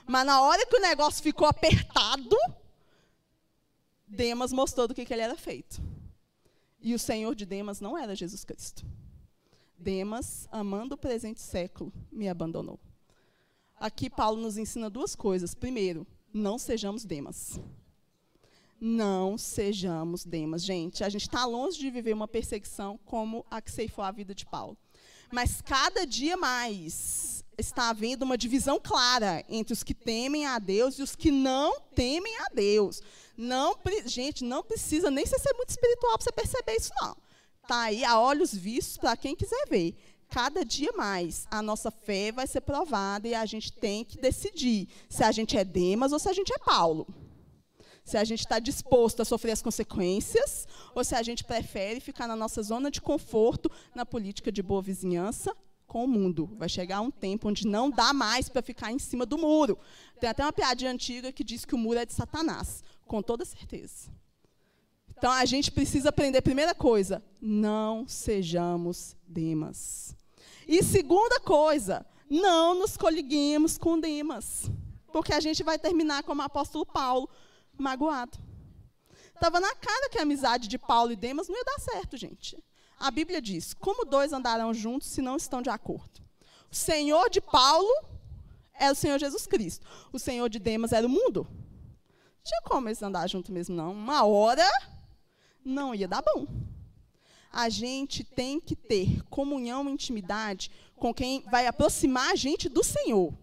Mas 0.06 0.26
na 0.26 0.42
hora 0.42 0.66
que 0.66 0.76
o 0.76 0.82
negócio 0.82 1.24
ficou 1.24 1.48
apertado, 1.48 2.38
Demas 4.08 4.54
mostrou 4.54 4.88
do 4.88 4.94
que, 4.94 5.06
que 5.06 5.14
ele 5.14 5.24
era 5.24 5.36
feito. 5.36 5.82
E 6.82 6.94
o 6.94 7.00
Senhor 7.00 7.36
de 7.36 7.46
Demas 7.46 7.82
não 7.82 7.98
era 7.98 8.16
Jesus 8.16 8.44
Cristo. 8.46 8.86
Demas, 9.78 10.48
amando 10.52 10.96
o 10.96 10.98
presente 10.98 11.42
século, 11.42 11.92
me 12.12 12.28
abandonou. 12.28 12.80
Aqui 13.80 14.10
Paulo 14.10 14.42
nos 14.42 14.58
ensina 14.58 14.90
duas 14.90 15.16
coisas. 15.16 15.54
Primeiro, 15.54 16.06
não 16.34 16.58
sejamos 16.58 17.06
Demas. 17.06 17.60
Não 18.80 19.38
sejamos 19.38 20.26
Demas. 20.26 20.64
Gente, 20.64 21.04
a 21.04 21.10
gente 21.10 21.24
está 21.24 21.46
longe 21.46 21.78
de 21.78 21.90
viver 21.90 22.14
uma 22.14 22.28
perseguição 22.28 23.00
como 23.06 23.46
a 23.50 23.62
que 23.62 23.72
ceifou 23.72 24.04
a 24.04 24.12
vida 24.12 24.34
de 24.34 24.46
Paulo. 24.46 24.78
Mas 25.32 25.62
cada 25.62 26.06
dia 26.06 26.36
mais 26.36 27.44
está 27.58 27.90
havendo 27.90 28.24
uma 28.24 28.38
divisão 28.38 28.80
clara 28.82 29.44
entre 29.50 29.74
os 29.74 29.84
que 29.84 29.94
temem 29.94 30.46
a 30.46 30.58
Deus 30.60 30.98
e 30.98 31.04
os 31.04 31.16
que 31.16 31.30
não 31.30 31.80
temem 31.94 32.36
a 32.40 32.46
Deus. 32.54 33.02
Não, 33.38 33.76
gente, 34.06 34.44
não 34.44 34.64
precisa 34.64 35.12
nem 35.12 35.26
ser 35.26 35.38
muito 35.56 35.70
espiritual 35.70 36.18
para 36.18 36.24
você 36.24 36.32
perceber 36.32 36.76
isso, 36.76 36.92
não. 37.02 37.16
Está 37.62 37.82
aí 37.84 38.04
a 38.04 38.20
olhos 38.20 38.54
vistos 38.54 38.98
para 38.98 39.16
quem 39.16 39.36
quiser 39.36 39.66
ver. 39.70 39.96
Cada 40.30 40.64
dia 40.64 40.92
mais 40.96 41.48
a 41.50 41.62
nossa 41.62 41.90
fé 41.90 42.32
vai 42.32 42.46
ser 42.48 42.62
provada 42.62 43.28
e 43.28 43.34
a 43.34 43.46
gente 43.46 43.72
tem 43.72 44.04
que 44.06 44.20
decidir 44.20 44.88
se 45.10 45.24
a 45.24 45.32
gente 45.32 45.58
é 45.58 45.64
Demas 45.64 46.12
ou 46.12 46.20
se 46.20 46.30
a 46.30 46.34
gente 46.34 46.54
é 46.54 46.58
Paulo. 46.60 47.08
Se 48.10 48.18
a 48.18 48.24
gente 48.24 48.40
está 48.40 48.58
disposto 48.58 49.22
a 49.22 49.26
sofrer 49.26 49.52
as 49.52 49.62
consequências 49.62 50.68
ou 50.96 51.04
se 51.04 51.14
a 51.14 51.22
gente 51.22 51.44
prefere 51.44 52.00
ficar 52.00 52.28
na 52.28 52.36
nossa 52.36 52.60
zona 52.64 52.90
de 52.90 53.00
conforto 53.00 53.70
na 53.94 54.04
política 54.04 54.52
de 54.52 54.64
boa 54.64 54.82
vizinhança 54.82 55.56
com 55.86 56.06
o 56.06 56.08
mundo. 56.08 56.50
Vai 56.58 56.68
chegar 56.68 57.02
um 57.02 57.12
tempo 57.12 57.48
onde 57.48 57.68
não 57.68 57.88
dá 57.88 58.12
mais 58.12 58.50
para 58.50 58.64
ficar 58.64 58.92
em 58.92 58.98
cima 58.98 59.28
do 59.28 59.38
muro. 59.38 59.78
Tem 60.20 60.28
até 60.28 60.44
uma 60.44 60.52
piadinha 60.52 60.90
antiga 60.90 61.32
que 61.32 61.44
diz 61.44 61.66
que 61.66 61.76
o 61.76 61.78
muro 61.78 62.00
é 62.00 62.06
de 62.06 62.12
Satanás, 62.12 62.84
com 63.06 63.22
toda 63.22 63.46
certeza. 63.46 64.10
Então 65.16 65.32
a 65.32 65.46
gente 65.46 65.72
precisa 65.72 66.10
aprender, 66.10 66.42
primeira 66.42 66.74
coisa, 66.74 67.24
não 67.40 68.08
sejamos 68.08 69.16
demas. 69.28 70.16
E 70.68 70.82
segunda 70.82 71.40
coisa, 71.40 72.04
não 72.28 72.74
nos 72.74 72.98
coliguemos 72.98 73.78
com 73.78 74.00
demas. 74.00 74.68
Porque 75.14 75.32
a 75.32 75.40
gente 75.40 75.62
vai 75.62 75.78
terminar 75.78 76.24
como 76.24 76.42
o 76.42 76.46
apóstolo 76.46 76.88
Paulo, 76.88 77.30
magoado. 77.82 78.38
Estava 79.34 79.60
na 79.60 79.74
cara 79.74 80.10
que 80.10 80.20
a 80.20 80.24
amizade 80.24 80.68
de 80.68 80.78
Paulo 80.78 81.12
e 81.12 81.16
Demas 81.16 81.48
não 81.48 81.56
ia 81.56 81.64
dar 81.64 81.80
certo, 81.80 82.18
gente. 82.18 82.62
A 83.00 83.10
Bíblia 83.10 83.42
diz: 83.42 83.74
como 83.74 84.06
dois 84.06 84.34
andarão 84.34 84.74
juntos 84.74 85.08
se 85.08 85.22
não 85.22 85.38
estão 85.38 85.62
de 85.62 85.70
acordo? 85.70 86.22
O 86.72 86.76
Senhor 86.76 87.30
de 87.30 87.40
Paulo 87.40 87.90
é 88.74 88.92
o 88.92 88.96
Senhor 88.96 89.18
Jesus 89.18 89.48
Cristo. 89.48 89.86
O 90.12 90.20
Senhor 90.20 90.50
de 90.50 90.60
Demas 90.60 90.92
era 90.92 91.08
o 91.08 91.10
mundo. 91.10 91.48
Não 91.50 92.44
tinha 92.44 92.62
como 92.64 92.88
eles 92.88 93.02
andar 93.02 93.28
juntos 93.28 93.50
mesmo, 93.50 93.76
não. 93.76 93.92
Uma 93.92 94.26
hora 94.26 94.68
não 95.64 95.96
ia 95.96 96.08
dar 96.08 96.22
bom. 96.22 96.48
A 97.52 97.70
gente 97.70 98.24
tem 98.24 98.60
que 98.60 98.76
ter 98.76 99.24
comunhão 99.24 99.88
e 99.90 99.92
intimidade 99.92 100.72
com 100.96 101.14
quem 101.14 101.44
vai 101.50 101.66
aproximar 101.66 102.32
a 102.32 102.36
gente 102.36 102.70
do 102.70 102.84
Senhor. 102.84 103.34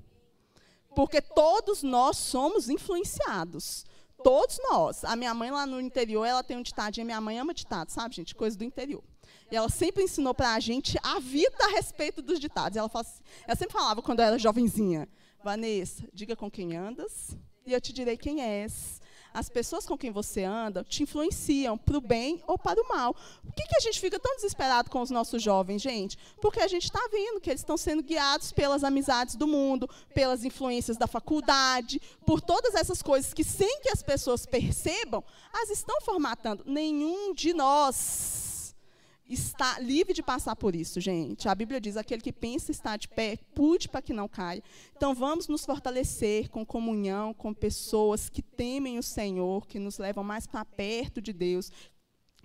Porque 0.94 1.20
todos 1.20 1.83
nós 1.83 2.16
somos 2.16 2.68
influenciados. 2.68 3.85
Todos 4.26 4.58
nós. 4.68 5.04
A 5.04 5.14
minha 5.14 5.32
mãe 5.32 5.52
lá 5.52 5.64
no 5.64 5.80
interior, 5.80 6.24
ela 6.24 6.42
tem 6.42 6.56
um 6.56 6.62
ditadinho. 6.62 7.06
Minha 7.06 7.20
mãe 7.20 7.38
ama 7.38 7.54
ditado, 7.54 7.90
sabe, 7.90 8.16
gente? 8.16 8.34
Coisa 8.34 8.58
do 8.58 8.64
interior. 8.64 9.04
E 9.52 9.54
ela 9.54 9.68
sempre 9.68 10.02
ensinou 10.02 10.34
para 10.34 10.52
a 10.52 10.58
gente 10.58 10.98
a 11.00 11.20
vida 11.20 11.56
a 11.60 11.68
respeito 11.68 12.20
dos 12.20 12.40
ditados. 12.40 12.76
Ela, 12.76 12.90
assim, 12.92 13.22
ela 13.46 13.54
sempre 13.54 13.74
falava, 13.74 14.02
quando 14.02 14.18
eu 14.18 14.24
era 14.24 14.36
jovenzinha, 14.36 15.08
Vanessa, 15.44 16.08
diga 16.12 16.34
com 16.34 16.50
quem 16.50 16.76
andas 16.76 17.36
e 17.64 17.72
eu 17.72 17.80
te 17.80 17.92
direi 17.92 18.16
quem 18.16 18.42
és. 18.42 19.00
As 19.37 19.51
pessoas 19.51 19.85
com 19.85 19.99
quem 19.99 20.11
você 20.11 20.44
anda 20.44 20.83
te 20.83 21.03
influenciam 21.03 21.77
para 21.77 21.99
o 21.99 22.01
bem 22.01 22.42
ou 22.46 22.57
para 22.57 22.81
o 22.81 22.88
mal. 22.88 23.12
Por 23.12 23.53
que, 23.55 23.68
que 23.68 23.77
a 23.77 23.81
gente 23.81 24.01
fica 24.01 24.18
tão 24.18 24.35
desesperado 24.35 24.88
com 24.88 25.03
os 25.03 25.11
nossos 25.11 25.42
jovens, 25.42 25.83
gente? 25.83 26.16
Porque 26.40 26.59
a 26.59 26.66
gente 26.66 26.85
está 26.85 27.07
vendo 27.12 27.38
que 27.38 27.51
eles 27.51 27.61
estão 27.61 27.77
sendo 27.77 28.03
guiados 28.03 28.51
pelas 28.51 28.83
amizades 28.83 29.35
do 29.35 29.46
mundo, 29.46 29.90
pelas 30.14 30.42
influências 30.42 30.96
da 30.96 31.07
faculdade, 31.07 32.01
por 32.25 32.40
todas 32.40 32.75
essas 32.75 33.03
coisas 33.03 33.35
que, 33.35 33.44
sem 33.44 33.83
que 33.83 33.90
as 33.90 34.03
pessoas 34.03 34.46
percebam, 34.46 35.22
as 35.53 35.68
estão 35.68 36.01
formatando. 36.01 36.62
Nenhum 36.64 37.35
de 37.35 37.53
nós 37.53 38.45
está 39.28 39.78
livre 39.80 40.12
de 40.12 40.22
passar 40.22 40.54
por 40.54 40.74
isso, 40.74 41.00
gente. 41.00 41.48
A 41.48 41.54
Bíblia 41.54 41.80
diz: 41.80 41.96
aquele 41.96 42.22
que 42.22 42.32
pensa 42.32 42.70
estar 42.70 42.96
de 42.96 43.08
pé, 43.08 43.36
pude 43.54 43.88
para 43.88 44.02
que 44.02 44.12
não 44.12 44.28
caia. 44.28 44.62
Então 44.96 45.14
vamos 45.14 45.48
nos 45.48 45.64
fortalecer 45.64 46.48
com 46.48 46.64
comunhão 46.64 47.34
com 47.34 47.52
pessoas 47.52 48.28
que 48.28 48.42
temem 48.42 48.98
o 48.98 49.02
Senhor, 49.02 49.66
que 49.66 49.78
nos 49.78 49.98
levam 49.98 50.22
mais 50.22 50.46
para 50.46 50.64
perto 50.64 51.20
de 51.20 51.32
Deus. 51.32 51.70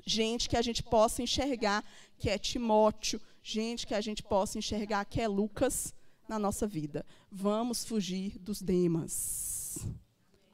Gente 0.06 0.50
que 0.50 0.58
a 0.58 0.62
gente 0.62 0.82
possa 0.82 1.22
enxergar 1.22 1.84
que 2.18 2.30
é 2.30 2.38
Timóteo, 2.38 3.22
gente 3.44 3.86
que 3.86 3.94
a 3.94 4.02
gente 4.02 4.24
possa 4.24 4.58
enxergar 4.58 5.06
que 5.06 5.22
é 5.22 5.28
Lucas 5.28 5.94
na 6.28 6.40
nossa 6.40 6.66
vida. 6.66 7.06
Vamos 7.32 7.86
fugir 7.86 8.40
dos 8.40 8.62
demas. 8.62 9.86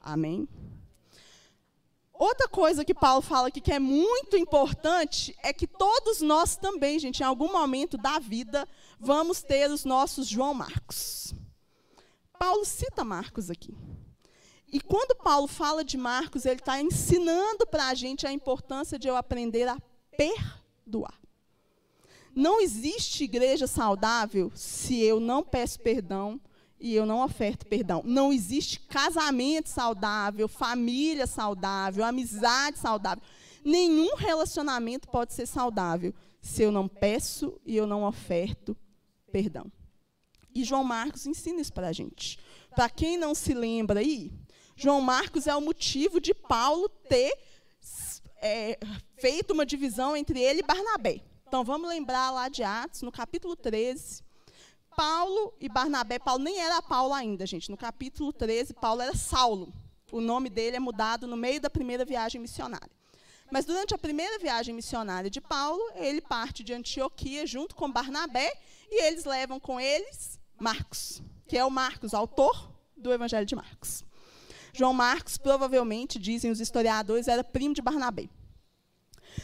Amém? 0.00 0.46
Outra 2.18 2.48
coisa 2.48 2.84
que 2.84 2.94
Paulo 2.94 3.22
fala 3.22 3.46
aqui 3.46 3.60
que 3.60 3.72
é 3.72 3.78
muito 3.78 4.36
importante 4.36 5.36
é 5.40 5.52
que 5.52 5.68
todos 5.68 6.20
nós 6.20 6.56
também, 6.56 6.98
gente, 6.98 7.20
em 7.20 7.24
algum 7.24 7.52
momento 7.52 7.96
da 7.96 8.18
vida, 8.18 8.68
vamos 8.98 9.40
ter 9.40 9.70
os 9.70 9.84
nossos 9.84 10.26
João 10.26 10.52
Marcos. 10.52 11.32
Paulo 12.36 12.64
cita 12.64 13.04
Marcos 13.04 13.50
aqui. 13.50 13.72
E 14.70 14.80
quando 14.80 15.16
Paulo 15.16 15.46
fala 15.46 15.84
de 15.84 15.96
Marcos, 15.96 16.44
ele 16.44 16.58
está 16.58 16.80
ensinando 16.80 17.64
para 17.66 17.86
a 17.86 17.94
gente 17.94 18.26
a 18.26 18.32
importância 18.32 18.98
de 18.98 19.06
eu 19.06 19.16
aprender 19.16 19.68
a 19.68 19.78
perdoar. 20.16 21.14
Não 22.34 22.60
existe 22.60 23.24
igreja 23.24 23.66
saudável 23.66 24.50
se 24.54 25.00
eu 25.00 25.20
não 25.20 25.42
peço 25.42 25.80
perdão 25.80 26.40
e 26.80 26.94
eu 26.94 27.04
não 27.04 27.24
oferto 27.24 27.66
perdão. 27.66 28.02
Não 28.04 28.32
existe 28.32 28.80
casamento 28.80 29.68
saudável, 29.68 30.48
família 30.48 31.26
saudável, 31.26 32.04
amizade 32.04 32.78
saudável. 32.78 33.22
Nenhum 33.64 34.14
relacionamento 34.14 35.08
pode 35.08 35.34
ser 35.34 35.46
saudável 35.46 36.14
se 36.40 36.62
eu 36.62 36.72
não 36.72 36.86
peço 36.86 37.60
e 37.66 37.76
eu 37.76 37.86
não 37.86 38.04
oferto 38.04 38.76
perdão. 39.32 39.70
E 40.54 40.64
João 40.64 40.84
Marcos 40.84 41.26
ensina 41.26 41.60
isso 41.60 41.72
para 41.72 41.88
a 41.88 41.92
gente. 41.92 42.38
Para 42.74 42.88
quem 42.88 43.18
não 43.18 43.34
se 43.34 43.54
lembra 43.54 44.00
aí, 44.00 44.32
João 44.76 45.00
Marcos 45.00 45.46
é 45.46 45.54
o 45.54 45.60
motivo 45.60 46.20
de 46.20 46.32
Paulo 46.32 46.88
ter 46.88 47.32
é, 48.40 48.78
feito 49.16 49.52
uma 49.52 49.66
divisão 49.66 50.16
entre 50.16 50.40
ele 50.40 50.60
e 50.60 50.66
Barnabé. 50.66 51.20
Então 51.46 51.64
vamos 51.64 51.88
lembrar 51.88 52.30
lá 52.30 52.48
de 52.48 52.62
Atos, 52.62 53.02
no 53.02 53.10
capítulo 53.10 53.56
13, 53.56 54.22
Paulo 54.98 55.54
e 55.60 55.68
Barnabé, 55.68 56.18
Paulo 56.18 56.42
nem 56.42 56.58
era 56.58 56.82
Paulo 56.82 57.14
ainda, 57.14 57.46
gente. 57.46 57.70
No 57.70 57.76
capítulo 57.76 58.32
13, 58.32 58.74
Paulo 58.74 59.00
era 59.00 59.14
Saulo. 59.14 59.72
O 60.10 60.20
nome 60.20 60.50
dele 60.50 60.74
é 60.74 60.80
mudado 60.80 61.24
no 61.24 61.36
meio 61.36 61.60
da 61.60 61.70
primeira 61.70 62.04
viagem 62.04 62.40
missionária. 62.40 62.90
Mas 63.48 63.64
durante 63.64 63.94
a 63.94 63.98
primeira 63.98 64.40
viagem 64.40 64.74
missionária 64.74 65.30
de 65.30 65.40
Paulo, 65.40 65.80
ele 65.94 66.20
parte 66.20 66.64
de 66.64 66.74
Antioquia 66.74 67.46
junto 67.46 67.76
com 67.76 67.88
Barnabé 67.88 68.52
e 68.90 69.04
eles 69.04 69.24
levam 69.24 69.60
com 69.60 69.78
eles 69.78 70.36
Marcos, 70.58 71.22
que 71.46 71.56
é 71.56 71.64
o 71.64 71.70
Marcos, 71.70 72.12
autor 72.12 72.68
do 72.96 73.12
Evangelho 73.12 73.46
de 73.46 73.54
Marcos. 73.54 74.04
João 74.72 74.92
Marcos, 74.92 75.38
provavelmente, 75.38 76.18
dizem 76.18 76.50
os 76.50 76.58
historiadores, 76.58 77.28
era 77.28 77.44
primo 77.44 77.72
de 77.72 77.80
Barnabé. 77.80 78.28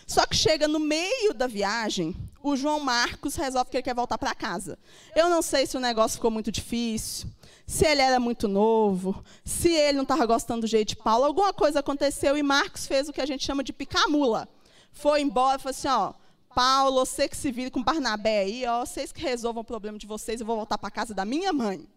Só 0.05 0.27
que 0.27 0.35
chega 0.35 0.67
no 0.67 0.81
meio 0.81 1.33
da 1.33 1.47
viagem, 1.47 2.17
o 2.45 2.55
João 2.57 2.79
Marcos 2.79 3.37
resolve 3.37 3.71
que 3.71 3.79
ele 3.79 3.83
quer 3.83 3.95
voltar 3.95 4.19
para 4.19 4.35
casa. 4.35 4.79
Eu 5.17 5.31
não 5.31 5.41
sei 5.41 5.67
se 5.67 5.79
o 5.79 5.81
negócio 5.81 6.19
ficou 6.19 6.31
muito 6.31 6.53
difícil, 6.53 7.27
se 7.67 7.87
ele 7.87 8.03
era 8.03 8.21
muito 8.21 8.47
novo, 8.47 9.25
se 9.43 9.73
ele 9.73 9.97
não 9.97 10.03
estava 10.03 10.27
gostando 10.27 10.61
do 10.61 10.67
jeito 10.67 10.91
de 10.91 10.97
Paulo. 10.97 11.25
Alguma 11.25 11.55
coisa 11.55 11.81
aconteceu 11.81 12.37
e 12.37 12.43
Marcos 12.43 12.87
fez 12.87 13.09
o 13.09 13.15
que 13.15 13.23
a 13.23 13.27
gente 13.27 13.43
chama 13.43 13.65
de 13.65 13.73
picar 13.73 14.11
mula. 14.11 14.47
Foi 14.93 15.23
embora 15.23 15.57
e 15.57 15.63
falou 15.63 15.71
assim: 15.71 15.89
ó, 15.89 16.13
Paulo, 16.55 17.07
você 17.07 17.27
que 17.27 17.37
se 17.37 17.51
vire 17.51 17.71
com 17.71 17.83
Barnabé 17.83 18.41
aí, 18.41 18.67
ó, 18.67 18.85
vocês 18.85 19.11
que 19.11 19.23
resolvam 19.23 19.63
o 19.63 19.65
problema 19.65 19.97
de 19.97 20.07
vocês, 20.07 20.39
eu 20.39 20.47
vou 20.47 20.57
voltar 20.57 20.77
para 20.77 20.91
casa 20.91 21.15
da 21.15 21.25
minha 21.25 21.51
mãe. 21.51 21.89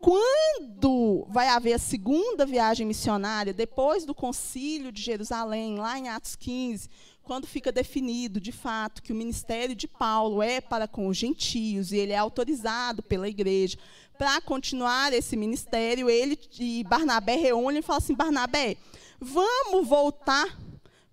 Quando 0.00 1.26
vai 1.28 1.48
haver 1.48 1.74
a 1.74 1.78
segunda 1.78 2.46
viagem 2.46 2.86
missionária, 2.86 3.52
depois 3.52 4.06
do 4.06 4.14
concílio 4.14 4.90
de 4.90 5.02
Jerusalém, 5.02 5.76
lá 5.76 5.98
em 5.98 6.08
Atos 6.08 6.34
15, 6.36 6.88
quando 7.22 7.46
fica 7.46 7.70
definido, 7.70 8.40
de 8.40 8.50
fato, 8.50 9.02
que 9.02 9.12
o 9.12 9.16
ministério 9.16 9.76
de 9.76 9.86
Paulo 9.86 10.42
é 10.42 10.58
para 10.58 10.88
com 10.88 11.06
os 11.06 11.16
gentios 11.16 11.92
e 11.92 11.98
ele 11.98 12.12
é 12.12 12.16
autorizado 12.16 13.02
pela 13.02 13.28
igreja 13.28 13.78
para 14.20 14.40
continuar 14.40 15.14
esse 15.14 15.34
ministério, 15.34 16.10
ele 16.10 16.38
e 16.58 16.84
Barnabé 16.84 17.36
reúnem 17.36 17.78
e 17.80 17.82
falam 17.82 17.98
assim: 17.98 18.14
Barnabé, 18.14 18.76
vamos 19.18 19.88
voltar 19.88 20.58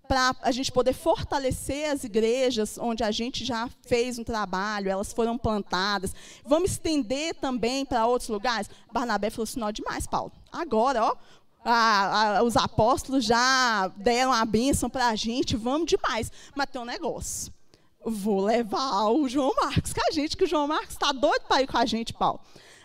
para 0.08 0.34
a 0.40 0.50
gente 0.50 0.72
poder 0.72 0.94
fortalecer 0.94 1.90
as 1.90 2.02
igrejas 2.02 2.78
onde 2.78 3.04
a 3.04 3.10
gente 3.10 3.44
já 3.44 3.68
fez 3.86 4.18
um 4.18 4.24
trabalho, 4.24 4.88
elas 4.88 5.12
foram 5.12 5.36
plantadas. 5.36 6.14
Vamos 6.44 6.72
estender 6.72 7.34
também 7.34 7.84
para 7.84 8.06
outros 8.06 8.30
lugares. 8.30 8.70
Barnabé 8.90 9.28
falou 9.28 9.44
assim: 9.44 9.60
não, 9.60 9.70
demais, 9.70 10.06
Paulo. 10.06 10.32
Agora, 10.50 11.04
ó, 11.04 11.16
a, 11.64 12.38
a, 12.38 12.42
os 12.42 12.56
apóstolos 12.56 13.24
já 13.24 13.88
deram 13.96 14.32
a 14.32 14.44
bênção 14.46 14.88
para 14.88 15.08
a 15.08 15.14
gente, 15.14 15.56
vamos 15.56 15.86
demais. 15.86 16.32
Mas 16.56 16.70
tem 16.70 16.80
um 16.80 16.86
negócio. 16.86 17.52
Vou 18.02 18.40
levar 18.40 19.08
o 19.10 19.28
João 19.28 19.52
Marcos 19.54 19.92
com 19.92 20.00
a 20.08 20.10
gente, 20.10 20.36
que 20.36 20.44
o 20.44 20.48
João 20.48 20.66
Marcos 20.66 20.92
está 20.92 21.12
doido 21.12 21.42
para 21.46 21.60
ir 21.60 21.66
com 21.66 21.76
a 21.76 21.84
gente, 21.84 22.14
Paulo. 22.14 22.40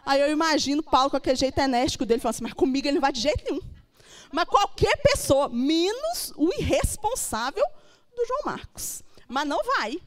Aí 0.05 0.19
eu 0.19 0.29
imagino 0.29 0.83
Paulo 0.83 1.09
com 1.09 1.15
aquele 1.15 1.37
jeito 1.37 1.57
enérgico 1.59 2.05
dele, 2.05 2.19
falando 2.19 2.35
assim, 2.35 2.43
mas 2.43 2.53
comigo 2.53 2.85
ele 2.85 2.95
não 2.95 3.01
vai 3.01 3.13
de 3.13 3.21
jeito 3.21 3.43
nenhum. 3.45 3.61
Mas 4.33 4.45
qualquer 4.45 4.97
pessoa, 4.97 5.47
menos 5.47 6.33
o 6.35 6.49
irresponsável 6.59 7.63
do 8.15 8.25
João 8.25 8.39
Marcos. 8.45 9.03
Mas 9.27 9.47
não 9.47 9.63
vai. 9.63 10.01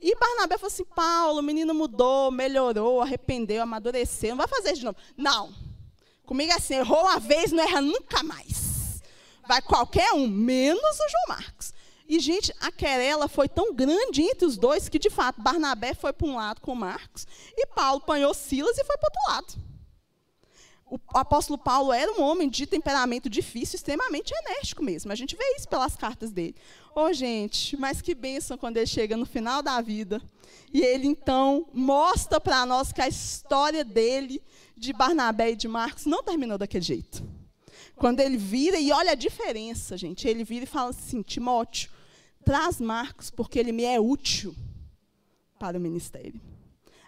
E 0.00 0.16
Barnabé 0.16 0.58
falou 0.58 0.66
assim: 0.66 0.84
Paulo, 0.84 1.38
o 1.38 1.42
menino 1.42 1.72
mudou, 1.72 2.32
melhorou, 2.32 3.00
arrependeu, 3.00 3.62
amadureceu, 3.62 4.30
não 4.30 4.38
vai 4.38 4.48
fazer 4.48 4.72
de 4.72 4.84
novo. 4.84 4.98
Não. 5.16 5.54
Comigo 6.26 6.50
é 6.50 6.56
assim: 6.56 6.74
errou 6.74 7.02
uma 7.02 7.20
vez, 7.20 7.52
não 7.52 7.62
erra 7.62 7.80
nunca 7.80 8.24
mais. 8.24 9.00
Vai 9.46 9.62
qualquer 9.62 10.12
um, 10.12 10.26
menos 10.26 10.98
o 10.98 11.08
João 11.08 11.24
Marcos. 11.28 11.72
E, 12.08 12.18
gente, 12.18 12.52
a 12.58 12.72
querela 12.72 13.28
foi 13.28 13.48
tão 13.48 13.72
grande 13.72 14.22
entre 14.22 14.44
os 14.44 14.58
dois 14.58 14.88
que, 14.88 14.98
de 14.98 15.08
fato, 15.08 15.40
Barnabé 15.40 15.94
foi 15.94 16.12
para 16.12 16.26
um 16.26 16.34
lado 16.34 16.60
com 16.60 16.74
Marcos 16.74 17.28
e 17.56 17.64
Paulo 17.68 17.98
apanhou 18.02 18.34
Silas 18.34 18.76
e 18.76 18.84
foi 18.84 18.98
para 18.98 19.06
o 19.06 19.10
outro 19.10 19.32
lado. 19.32 19.71
O 20.92 21.00
apóstolo 21.14 21.56
Paulo 21.56 21.90
era 21.90 22.12
um 22.12 22.22
homem 22.22 22.50
de 22.50 22.66
temperamento 22.66 23.30
difícil, 23.30 23.76
extremamente 23.76 24.30
enérgico 24.30 24.82
mesmo. 24.82 25.10
A 25.10 25.14
gente 25.14 25.34
vê 25.34 25.54
isso 25.56 25.66
pelas 25.66 25.96
cartas 25.96 26.30
dele. 26.30 26.54
Ô, 26.94 27.04
oh, 27.04 27.12
gente, 27.14 27.78
mas 27.78 28.02
que 28.02 28.14
bênção 28.14 28.58
quando 28.58 28.76
ele 28.76 28.86
chega 28.86 29.16
no 29.16 29.24
final 29.24 29.62
da 29.62 29.80
vida. 29.80 30.20
E 30.70 30.82
ele, 30.82 31.06
então, 31.06 31.66
mostra 31.72 32.38
para 32.38 32.66
nós 32.66 32.92
que 32.92 33.00
a 33.00 33.08
história 33.08 33.82
dele, 33.82 34.42
de 34.76 34.92
Barnabé 34.92 35.52
e 35.52 35.56
de 35.56 35.66
Marcos, 35.66 36.04
não 36.04 36.22
terminou 36.22 36.58
daquele 36.58 36.84
jeito. 36.84 37.26
Quando 37.96 38.20
ele 38.20 38.36
vira 38.36 38.78
e 38.78 38.92
olha 38.92 39.12
a 39.12 39.14
diferença, 39.14 39.96
gente, 39.96 40.28
ele 40.28 40.44
vira 40.44 40.64
e 40.64 40.68
fala 40.68 40.90
assim: 40.90 41.22
Timóteo, 41.22 41.90
traz 42.44 42.78
Marcos, 42.78 43.30
porque 43.30 43.58
ele 43.58 43.72
me 43.72 43.84
é 43.84 43.98
útil 43.98 44.54
para 45.58 45.78
o 45.78 45.80
ministério 45.80 46.51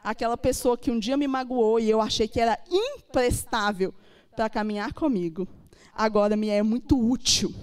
aquela 0.04 0.36
pessoa 0.36 0.76
que 0.76 0.90
um 0.90 0.98
dia 0.98 1.16
me 1.16 1.26
magoou 1.26 1.80
e 1.80 1.88
eu 1.88 1.98
achei 1.98 2.28
que 2.28 2.38
era 2.38 2.62
imprestável 2.70 3.94
para 4.36 4.50
caminhar 4.50 4.92
comigo, 4.92 5.48
agora 5.94 6.36
me 6.36 6.50
é 6.50 6.62
muito 6.62 7.00
útil 7.00 7.54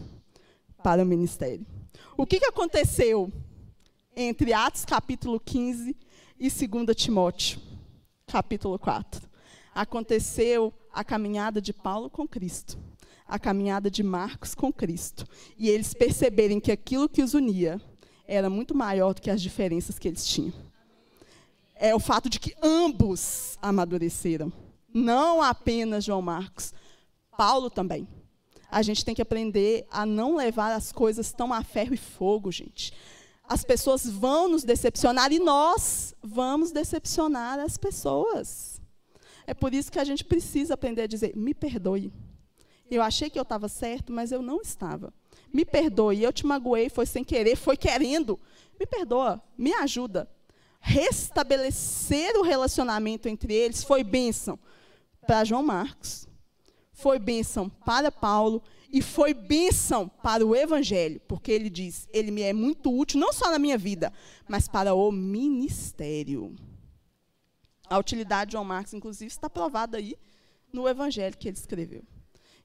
para 0.83 1.03
o 1.03 1.05
ministério. 1.05 1.63
O 2.17 2.25
que, 2.25 2.39
que 2.39 2.45
aconteceu 2.45 3.31
entre 4.15 4.53
Atos 4.53 4.83
capítulo 4.83 5.39
15 5.39 5.95
e 6.39 6.49
2 6.49 6.95
Timóteo 6.95 7.61
capítulo 8.25 8.79
4? 8.79 9.29
Aconteceu 9.75 10.73
a 10.91 11.03
caminhada 11.03 11.61
de 11.61 11.71
Paulo 11.71 12.09
com 12.09 12.27
Cristo, 12.27 12.77
a 13.27 13.37
caminhada 13.37 13.91
de 13.91 14.01
Marcos 14.01 14.55
com 14.55 14.73
Cristo, 14.73 15.25
e 15.57 15.69
eles 15.69 15.93
perceberem 15.93 16.59
que 16.59 16.71
aquilo 16.71 17.07
que 17.07 17.21
os 17.21 17.33
unia 17.35 17.79
era 18.27 18.49
muito 18.49 18.75
maior 18.75 19.13
do 19.13 19.21
que 19.21 19.29
as 19.29 19.41
diferenças 19.41 19.99
que 19.99 20.07
eles 20.07 20.25
tinham 20.25 20.70
é 21.81 21.95
o 21.95 21.99
fato 21.99 22.29
de 22.29 22.39
que 22.39 22.53
ambos 22.61 23.57
amadureceram. 23.59 24.53
Não 24.93 25.41
apenas 25.41 26.05
João 26.05 26.21
Marcos, 26.21 26.75
Paulo 27.35 27.71
também. 27.71 28.07
A 28.69 28.83
gente 28.83 29.03
tem 29.03 29.15
que 29.15 29.21
aprender 29.21 29.87
a 29.89 30.05
não 30.05 30.35
levar 30.35 30.71
as 30.73 30.91
coisas 30.91 31.33
tão 31.33 31.51
a 31.51 31.63
ferro 31.63 31.95
e 31.95 31.97
fogo, 31.97 32.51
gente. 32.51 32.93
As 33.43 33.63
pessoas 33.63 34.05
vão 34.07 34.47
nos 34.47 34.63
decepcionar 34.63 35.33
e 35.33 35.39
nós 35.39 36.13
vamos 36.21 36.71
decepcionar 36.71 37.57
as 37.59 37.77
pessoas. 37.77 38.79
É 39.47 39.53
por 39.55 39.73
isso 39.73 39.91
que 39.91 39.99
a 39.99 40.03
gente 40.03 40.23
precisa 40.23 40.75
aprender 40.75 41.01
a 41.01 41.07
dizer: 41.07 41.35
me 41.35 41.53
perdoe. 41.53 42.13
Eu 42.91 43.01
achei 43.01 43.27
que 43.29 43.39
eu 43.39 43.43
estava 43.43 43.67
certo, 43.67 44.13
mas 44.13 44.31
eu 44.31 44.43
não 44.43 44.61
estava. 44.61 45.11
Me 45.51 45.65
perdoe, 45.65 46.21
eu 46.21 46.31
te 46.31 46.45
magoei, 46.45 46.89
foi 46.89 47.07
sem 47.07 47.23
querer, 47.23 47.55
foi 47.55 47.75
querendo. 47.75 48.39
Me 48.79 48.85
perdoa, 48.85 49.41
me 49.57 49.73
ajuda 49.73 50.29
restabelecer 50.81 52.35
o 52.35 52.41
relacionamento 52.41 53.29
entre 53.29 53.53
eles 53.53 53.83
foi 53.83 54.03
bênção 54.03 54.59
para 55.25 55.45
João 55.45 55.63
Marcos, 55.63 56.27
foi 56.91 57.19
bênção 57.19 57.69
para 57.69 58.11
Paulo 58.11 58.61
e 58.91 59.01
foi 59.01 59.33
bênção 59.33 60.09
para 60.09 60.45
o 60.45 60.55
Evangelho, 60.55 61.21
porque 61.27 61.51
ele 61.51 61.69
diz: 61.69 62.07
ele 62.11 62.31
me 62.31 62.41
é 62.41 62.51
muito 62.51 62.91
útil, 62.91 63.19
não 63.19 63.31
só 63.31 63.49
na 63.49 63.59
minha 63.59 63.77
vida, 63.77 64.11
mas 64.47 64.67
para 64.67 64.93
o 64.93 65.11
ministério. 65.11 66.55
A 67.89 67.97
utilidade 67.97 68.49
de 68.49 68.53
João 68.53 68.65
Marcos, 68.65 68.93
inclusive, 68.93 69.27
está 69.27 69.49
provada 69.49 69.97
aí 69.97 70.15
no 70.71 70.87
Evangelho 70.87 71.37
que 71.37 71.47
ele 71.47 71.57
escreveu. 71.57 72.03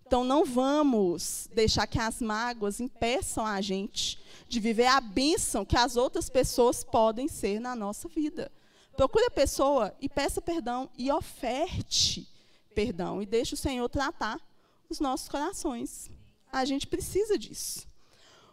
Então, 0.06 0.22
não 0.22 0.44
vamos 0.44 1.48
deixar 1.52 1.86
que 1.88 1.98
as 1.98 2.22
mágoas 2.22 2.78
impeçam 2.78 3.44
a 3.44 3.60
gente 3.60 4.18
de 4.48 4.60
viver 4.60 4.86
a 4.86 5.00
bênção 5.00 5.64
que 5.64 5.76
as 5.76 5.96
outras 5.96 6.30
pessoas 6.30 6.84
podem 6.84 7.26
ser 7.26 7.58
na 7.58 7.74
nossa 7.74 8.08
vida. 8.08 8.52
Procure 8.96 9.24
a 9.26 9.30
pessoa 9.30 9.92
e 10.00 10.08
peça 10.08 10.40
perdão 10.40 10.88
e 10.96 11.10
oferte 11.10 12.28
perdão 12.72 13.20
e 13.20 13.26
deixe 13.26 13.54
o 13.54 13.56
Senhor 13.56 13.88
tratar 13.88 14.40
os 14.88 15.00
nossos 15.00 15.28
corações. 15.28 16.08
A 16.52 16.64
gente 16.64 16.86
precisa 16.86 17.36
disso. 17.36 17.88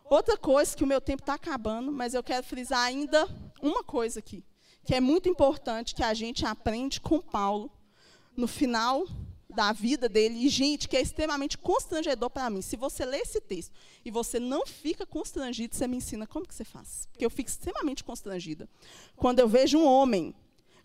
Outra 0.05 0.35
coisa 0.35 0.75
que 0.75 0.83
o 0.83 0.87
meu 0.87 0.99
tempo 0.99 1.21
está 1.21 1.35
acabando, 1.35 1.91
mas 1.91 2.13
eu 2.13 2.23
quero 2.23 2.45
frisar 2.45 2.79
ainda 2.79 3.27
uma 3.61 3.83
coisa 3.83 4.19
aqui, 4.19 4.43
que 4.83 4.95
é 4.95 4.99
muito 4.99 5.29
importante 5.29 5.93
que 5.93 6.03
a 6.03 6.13
gente 6.13 6.45
aprende 6.45 6.99
com 6.99 7.21
Paulo 7.21 7.71
no 8.35 8.47
final 8.47 9.05
da 9.53 9.71
vida 9.71 10.09
dele. 10.09 10.45
E, 10.45 10.49
gente, 10.49 10.87
que 10.87 10.97
é 10.97 11.01
extremamente 11.01 11.57
constrangedor 11.57 12.29
para 12.29 12.49
mim. 12.49 12.61
Se 12.61 12.75
você 12.75 13.05
lê 13.05 13.19
esse 13.19 13.39
texto 13.39 13.71
e 14.03 14.11
você 14.11 14.39
não 14.39 14.65
fica 14.65 15.05
constrangido, 15.05 15.75
você 15.75 15.87
me 15.87 15.97
ensina 15.97 16.27
como 16.27 16.47
que 16.47 16.53
você 16.53 16.63
faz. 16.63 17.07
Porque 17.11 17.25
eu 17.25 17.29
fico 17.29 17.49
extremamente 17.49 18.03
constrangida. 18.03 18.67
Quando 19.15 19.39
eu 19.39 19.47
vejo 19.47 19.77
um 19.77 19.85
homem 19.85 20.33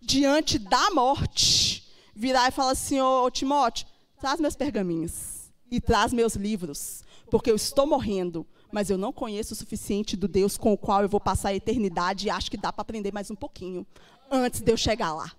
diante 0.00 0.58
da 0.58 0.90
morte 0.90 1.86
virar 2.14 2.48
e 2.48 2.52
falar 2.52 2.72
assim, 2.72 3.00
ô 3.00 3.24
oh, 3.24 3.30
Timóteo, 3.30 3.86
traz 4.20 4.40
meus 4.40 4.56
pergaminhos 4.56 5.50
e 5.70 5.80
traz 5.80 6.12
meus 6.12 6.34
livros, 6.34 7.02
porque 7.30 7.50
eu 7.50 7.56
estou 7.56 7.86
morrendo, 7.86 8.46
mas 8.72 8.90
eu 8.90 8.98
não 8.98 9.12
conheço 9.12 9.54
o 9.54 9.56
suficiente 9.56 10.16
do 10.16 10.26
Deus 10.26 10.56
com 10.56 10.72
o 10.72 10.78
qual 10.78 11.02
eu 11.02 11.08
vou 11.08 11.20
passar 11.20 11.50
a 11.50 11.54
eternidade 11.54 12.26
e 12.26 12.30
acho 12.30 12.50
que 12.50 12.56
dá 12.56 12.72
para 12.72 12.82
aprender 12.82 13.12
mais 13.12 13.30
um 13.30 13.34
pouquinho 13.34 13.86
antes 14.30 14.60
de 14.60 14.70
eu 14.70 14.76
chegar 14.76 15.14
lá. 15.14 15.32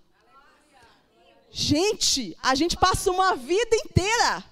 Gente, 1.52 2.38
a 2.42 2.54
gente 2.56 2.78
passa 2.78 3.12
uma 3.12 3.36
vida 3.36 3.76
inteira 3.76 4.44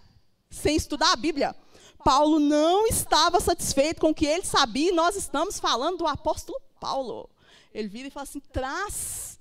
sem 0.49 0.75
estudar 0.75 1.11
a 1.11 1.15
Bíblia. 1.15 1.55
Paulo 2.03 2.39
não 2.39 2.87
estava 2.87 3.39
satisfeito 3.39 3.99
com 3.99 4.09
o 4.09 4.15
que 4.15 4.25
ele 4.25 4.45
sabia, 4.45 4.89
e 4.89 4.95
nós 4.95 5.15
estamos 5.15 5.59
falando 5.59 5.97
do 5.97 6.07
apóstolo 6.07 6.59
Paulo. 6.79 7.29
Ele 7.73 7.87
vira 7.87 8.07
e 8.07 8.11
fala 8.11 8.23
assim: 8.23 8.39
traz 8.39 9.39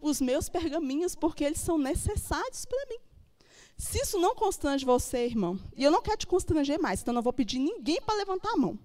os 0.00 0.20
meus 0.20 0.48
pergaminhos, 0.48 1.14
porque 1.14 1.44
eles 1.44 1.60
são 1.60 1.78
necessários 1.78 2.64
para 2.64 2.86
mim. 2.88 2.98
Se 3.76 3.98
isso 4.00 4.18
não 4.18 4.34
constrange 4.34 4.84
você, 4.84 5.26
irmão, 5.26 5.60
e 5.76 5.84
eu 5.84 5.90
não 5.90 6.00
quero 6.00 6.16
te 6.16 6.26
constranger 6.26 6.80
mais, 6.80 7.02
então 7.02 7.12
não 7.12 7.22
vou 7.22 7.32
pedir 7.32 7.58
ninguém 7.58 8.00
para 8.00 8.16
levantar 8.16 8.52
a 8.52 8.56
mão. 8.56 8.78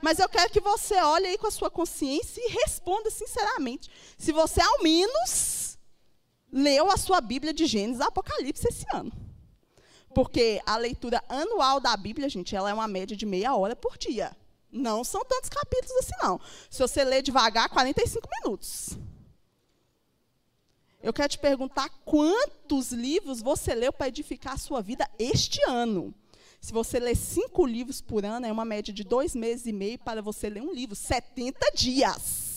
Mas 0.00 0.18
eu 0.18 0.28
quero 0.28 0.52
que 0.52 0.60
você 0.60 0.94
olhe 0.94 1.26
aí 1.26 1.38
com 1.38 1.46
a 1.46 1.50
sua 1.50 1.70
consciência 1.70 2.40
e 2.40 2.52
responda 2.52 3.10
sinceramente. 3.10 3.90
Se 4.16 4.30
você, 4.30 4.60
ao 4.60 4.82
menos, 4.82 5.57
leu 6.52 6.90
a 6.90 6.96
sua 6.96 7.20
Bíblia 7.20 7.52
de 7.52 7.66
Gênesis 7.66 8.00
a 8.00 8.06
Apocalipse 8.06 8.66
esse 8.68 8.84
ano. 8.92 9.12
Porque 10.14 10.60
a 10.66 10.76
leitura 10.76 11.22
anual 11.28 11.80
da 11.80 11.96
Bíblia, 11.96 12.28
gente, 12.28 12.56
ela 12.56 12.70
é 12.70 12.74
uma 12.74 12.88
média 12.88 13.16
de 13.16 13.26
meia 13.26 13.54
hora 13.54 13.76
por 13.76 13.96
dia. 13.98 14.36
Não 14.70 15.04
são 15.04 15.24
tantos 15.24 15.48
capítulos 15.48 15.96
assim, 15.98 16.14
não. 16.22 16.40
Se 16.68 16.78
você 16.78 17.04
ler 17.04 17.22
devagar, 17.22 17.68
45 17.68 18.28
minutos. 18.42 18.98
Eu 21.00 21.12
quero 21.12 21.28
te 21.28 21.38
perguntar 21.38 21.88
quantos 22.04 22.90
livros 22.90 23.40
você 23.40 23.74
leu 23.74 23.92
para 23.92 24.08
edificar 24.08 24.54
a 24.54 24.58
sua 24.58 24.82
vida 24.82 25.08
este 25.18 25.62
ano. 25.62 26.12
Se 26.60 26.72
você 26.72 26.98
lê 26.98 27.14
cinco 27.14 27.64
livros 27.64 28.00
por 28.00 28.24
ano, 28.24 28.46
é 28.46 28.52
uma 28.52 28.64
média 28.64 28.92
de 28.92 29.04
dois 29.04 29.34
meses 29.34 29.66
e 29.66 29.72
meio 29.72 29.98
para 29.98 30.20
você 30.20 30.50
ler 30.50 30.62
um 30.62 30.72
livro. 30.72 30.96
70 30.96 31.70
dias. 31.74 32.47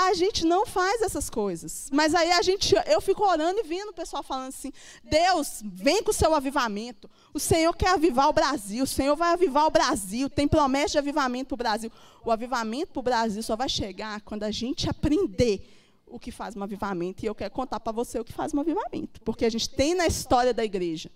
A 0.00 0.14
gente 0.14 0.46
não 0.46 0.64
faz 0.64 1.02
essas 1.02 1.28
coisas. 1.28 1.88
Mas 1.92 2.14
aí 2.14 2.30
a 2.30 2.40
gente, 2.40 2.72
eu 2.86 3.00
fico 3.00 3.24
orando 3.24 3.58
e 3.58 3.64
vendo 3.64 3.88
o 3.88 3.92
pessoal 3.92 4.22
falando 4.22 4.50
assim: 4.50 4.72
Deus, 5.02 5.60
vem 5.64 6.04
com 6.04 6.12
o 6.12 6.14
seu 6.14 6.32
avivamento. 6.32 7.10
O 7.34 7.40
Senhor 7.40 7.74
quer 7.74 7.90
avivar 7.90 8.28
o 8.28 8.32
Brasil. 8.32 8.84
O 8.84 8.86
Senhor 8.86 9.16
vai 9.16 9.32
avivar 9.32 9.66
o 9.66 9.70
Brasil. 9.70 10.30
Tem 10.30 10.46
promessa 10.46 10.92
de 10.92 10.98
avivamento 10.98 11.48
para 11.48 11.54
o 11.54 11.58
Brasil. 11.58 11.92
O 12.24 12.30
avivamento 12.30 12.92
para 12.92 13.00
o 13.00 13.02
Brasil 13.02 13.42
só 13.42 13.56
vai 13.56 13.68
chegar 13.68 14.20
quando 14.20 14.44
a 14.44 14.52
gente 14.52 14.88
aprender 14.88 15.68
o 16.06 16.16
que 16.16 16.30
faz 16.30 16.54
um 16.54 16.62
avivamento. 16.62 17.24
E 17.24 17.26
eu 17.26 17.34
quero 17.34 17.52
contar 17.52 17.80
para 17.80 17.90
você 17.90 18.20
o 18.20 18.24
que 18.24 18.32
faz 18.32 18.54
um 18.54 18.60
avivamento. 18.60 19.20
Porque 19.22 19.44
a 19.44 19.50
gente 19.50 19.68
tem 19.68 19.96
na 19.96 20.06
história 20.06 20.54
da 20.54 20.64
igreja 20.64 21.10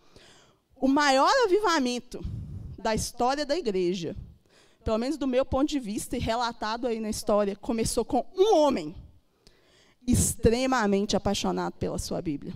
o 0.74 0.88
maior 0.88 1.32
avivamento 1.44 2.20
da 2.76 2.96
história 2.96 3.46
da 3.46 3.56
igreja 3.56 4.16
pelo 4.82 4.98
menos 4.98 5.16
do 5.16 5.26
meu 5.26 5.44
ponto 5.44 5.68
de 5.68 5.78
vista 5.78 6.16
e 6.16 6.20
relatado 6.20 6.86
aí 6.86 7.00
na 7.00 7.10
história, 7.10 7.56
começou 7.56 8.04
com 8.04 8.26
um 8.36 8.56
homem 8.56 8.94
extremamente 10.06 11.16
apaixonado 11.16 11.74
pela 11.74 11.98
sua 11.98 12.20
Bíblia. 12.20 12.54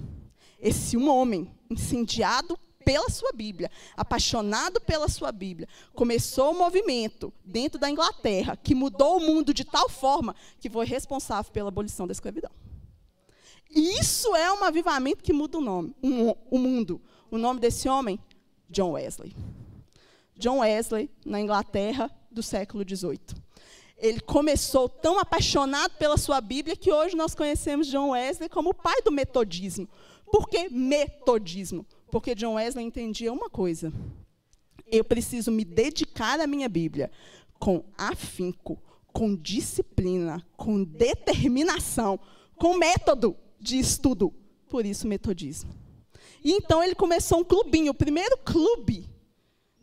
Esse 0.59 0.97
um 0.97 1.09
homem, 1.09 1.51
incendiado 1.71 2.59
pela 2.85 3.09
sua 3.09 3.33
Bíblia, 3.33 3.71
apaixonado 3.97 4.81
pela 4.81 5.09
sua 5.09 5.33
Bíblia, 5.33 5.69
começou 5.93 6.53
um 6.53 6.59
movimento 6.59 7.33
dentro 7.45 7.81
da 7.81 7.91
Inglaterra 7.91 8.57
que 8.57 8.75
mudou 8.75 9.17
o 9.17 9.21
mundo 9.21 9.53
de 9.53 9.65
tal 9.65 9.89
forma 9.89 10.35
que 10.61 10.71
foi 10.71 10.87
responsável 10.87 11.53
pela 11.53 11.69
abolição 11.69 12.07
da 12.07 12.13
escravidão. 12.13 12.51
E 13.69 13.99
isso 13.99 14.35
é 14.37 14.53
um 14.53 14.63
avivamento 14.63 15.23
que 15.23 15.33
muda 15.33 15.59
o 15.59 15.61
nome, 15.61 15.95
um, 16.03 16.31
o 16.51 16.59
mundo. 16.59 17.01
O 17.29 17.37
nome 17.37 17.59
desse 17.59 17.89
homem, 17.89 18.21
John 18.71 18.93
Wesley. 18.93 19.35
John 20.37 20.59
Wesley, 20.59 21.11
na 21.25 21.41
Inglaterra 21.41 22.11
do 22.31 22.43
século 22.43 22.85
XVIII. 22.87 23.19
Ele 23.97 24.21
começou 24.21 24.89
tão 24.89 25.19
apaixonado 25.19 25.93
pela 25.93 26.19
sua 26.19 26.41
Bíblia 26.41 26.77
que 26.77 26.93
hoje 26.93 27.17
nós 27.17 27.35
conhecemos 27.35 27.87
John 27.87 28.11
Wesley 28.11 28.49
como 28.49 28.71
o 28.71 28.75
pai 28.75 29.01
do 29.03 29.11
metodismo. 29.11 29.89
Por 30.31 30.49
que 30.49 30.69
metodismo? 30.69 31.87
Porque 32.11 32.35
John 32.35 32.55
Wesley 32.55 32.85
entendia 32.85 33.33
uma 33.33 33.49
coisa: 33.49 33.91
eu 34.87 35.03
preciso 35.03 35.51
me 35.51 35.65
dedicar 35.65 36.39
à 36.41 36.47
minha 36.47 36.69
Bíblia 36.69 37.11
com 37.59 37.85
afinco, 37.97 38.79
com 39.13 39.35
disciplina, 39.35 40.45
com 40.59 40.85
determinação, 40.85 42.21
com 42.57 42.77
método 42.77 43.35
de 43.59 43.79
estudo. 43.79 44.33
Por 44.69 44.85
isso, 44.85 45.07
metodismo. 45.07 45.75
E 46.45 46.53
então 46.53 46.83
ele 46.83 46.95
começou 46.95 47.39
um 47.39 47.45
clubinho, 47.45 47.93
o 47.93 47.95
primeiro 47.95 48.37
clube 48.39 49.09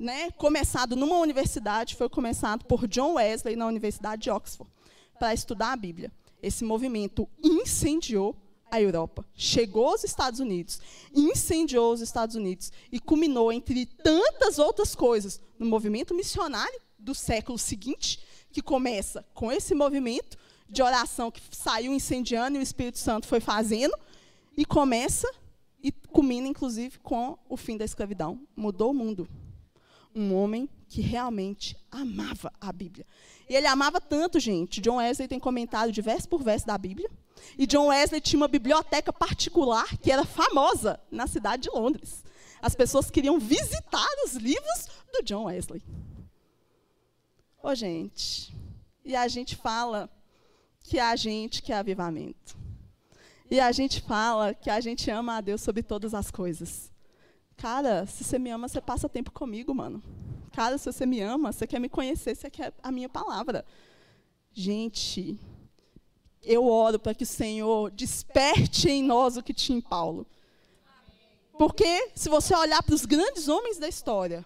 né, 0.04 0.32
começado 0.32 0.98
numa 0.98 1.18
universidade, 1.18 1.96
foi 1.96 2.10
começado 2.10 2.66
por 2.66 2.88
John 2.88 3.14
Wesley 3.14 3.56
na 3.56 3.66
Universidade 3.66 4.24
de 4.24 4.30
Oxford, 4.30 4.70
para 5.18 5.34
estudar 5.34 5.72
a 5.72 5.78
Bíblia. 5.78 6.12
Esse 6.42 6.66
movimento 6.66 7.28
incendiou 7.42 8.36
a 8.70 8.82
Europa, 8.82 9.26
chegou 9.34 9.88
aos 9.88 10.04
Estados 10.04 10.42
Unidos, 10.42 10.82
incendiou 11.16 11.94
os 11.94 12.02
Estados 12.02 12.36
Unidos 12.36 12.70
e 12.92 13.00
culminou, 13.00 13.52
entre 13.54 13.86
tantas 13.86 14.60
outras 14.60 14.94
coisas, 14.94 15.40
no 15.58 15.66
movimento 15.66 16.14
missionário 16.14 16.82
do 17.00 17.16
século 17.16 17.58
seguinte, 17.58 18.20
que 18.52 18.62
começa 18.62 19.26
com 19.34 19.52
esse 19.52 19.74
movimento 19.74 20.38
de 20.70 20.84
oração 20.84 21.32
que 21.32 21.42
saiu 21.52 21.94
incendiando 21.94 22.58
e 22.58 22.60
o 22.60 22.64
Espírito 22.64 23.00
Santo 23.00 23.26
foi 23.26 23.40
fazendo, 23.40 23.98
e 24.58 24.66
começa 24.66 25.32
e 25.82 25.92
culmina, 25.92 26.48
inclusive, 26.48 27.00
com 27.00 27.38
o 27.48 27.56
fim 27.56 27.78
da 27.78 27.86
escravidão. 27.86 28.42
Mudou 28.56 28.92
o 28.92 28.94
mundo 28.94 29.28
um 30.16 30.34
homem 30.34 30.70
que 30.88 31.02
realmente 31.02 31.76
amava 31.92 32.52
a 32.62 32.72
Bíblia. 32.72 33.06
E 33.50 33.56
ele 33.56 33.68
amava 33.68 34.00
tanto, 34.00 34.40
gente. 34.40 34.80
John 34.80 34.98
Wesley 34.98 35.28
tem 35.28 35.40
comentado 35.40 35.92
de 35.92 36.02
verso 36.02 36.30
por 36.30 36.44
verso 36.44 36.68
da 36.68 36.78
Bíblia. 36.78 37.10
E 37.58 37.66
John 37.66 37.88
Wesley 37.88 38.22
tinha 38.22 38.40
uma 38.40 38.48
biblioteca 38.48 39.12
particular 39.12 39.98
que 39.98 40.12
era 40.12 40.24
famosa 40.24 41.00
na 41.12 41.28
cidade 41.28 41.64
de 41.64 41.70
Londres. 41.70 42.24
As 42.62 42.76
pessoas 42.76 43.10
queriam 43.12 43.40
visitar 43.40 44.08
os 44.26 44.36
livros 44.36 44.88
do 45.12 45.24
John 45.24 45.46
Wesley. 45.46 45.84
Ô, 47.62 47.70
oh, 47.70 47.76
gente, 47.76 48.54
e 49.04 49.16
a 49.16 49.28
gente 49.28 49.56
fala 49.56 50.10
que 50.82 51.00
a 51.00 51.16
gente 51.16 51.62
quer 51.62 51.76
avivamento. 51.76 52.58
E 53.50 53.60
a 53.60 53.72
gente 53.72 54.02
fala 54.02 54.54
que 54.54 54.70
a 54.70 54.80
gente 54.80 55.10
ama 55.10 55.38
a 55.38 55.42
Deus 55.42 55.62
sobre 55.62 55.84
todas 55.84 56.14
as 56.14 56.32
coisas. 56.32 56.93
Cara, 57.58 58.06
se 58.06 58.24
você 58.24 58.38
me 58.40 58.50
ama, 58.50 58.68
você 58.68 58.82
passa 58.82 59.08
tempo 59.08 59.32
comigo, 59.32 59.74
mano. 59.74 60.02
Cara, 60.52 60.78
se 60.78 60.92
você 60.92 61.06
me 61.06 61.20
ama, 61.22 61.52
você 61.52 61.66
quer 61.66 61.80
me 61.80 61.90
conhecer, 61.90 62.36
você 62.36 62.50
quer 62.50 62.74
a 62.82 62.92
minha 62.92 63.10
palavra. 63.10 63.66
Gente, 64.52 65.40
eu 66.44 66.66
oro 66.68 67.00
para 67.00 67.14
que 67.14 67.24
o 67.24 67.28
Senhor 67.28 67.90
desperte 67.90 68.90
em 68.90 69.04
nós 69.04 69.38
o 69.38 69.44
que 69.44 69.54
tinha 69.54 69.78
em 69.78 69.82
Paulo. 69.82 70.28
Porque, 71.58 72.12
se 72.16 72.30
você 72.30 72.56
olhar 72.56 72.84
para 72.84 72.96
os 72.96 73.06
grandes 73.06 73.48
homens 73.48 73.78
da 73.78 73.88
história, 73.88 74.46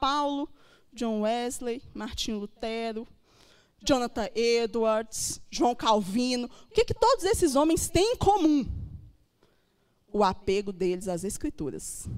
Paulo, 0.00 0.48
John 0.92 1.22
Wesley, 1.22 1.82
Martinho 1.94 2.38
Lutero, 2.38 3.06
Jonathan 3.82 4.28
Edwards, 4.34 5.40
João 5.50 5.74
Calvino, 5.74 6.50
o 6.70 6.74
que, 6.74 6.84
que 6.84 6.94
todos 6.94 7.24
esses 7.24 7.54
homens 7.54 7.88
têm 7.88 8.14
em 8.14 8.16
comum? 8.16 8.66
O 10.12 10.24
apego 10.24 10.72
deles 10.72 11.06
às 11.06 11.22
Escrituras. 11.22 12.08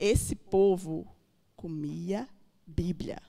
Esse 0.00 0.34
povo 0.34 1.06
comia 1.54 2.26
Bíblia. 2.66 3.20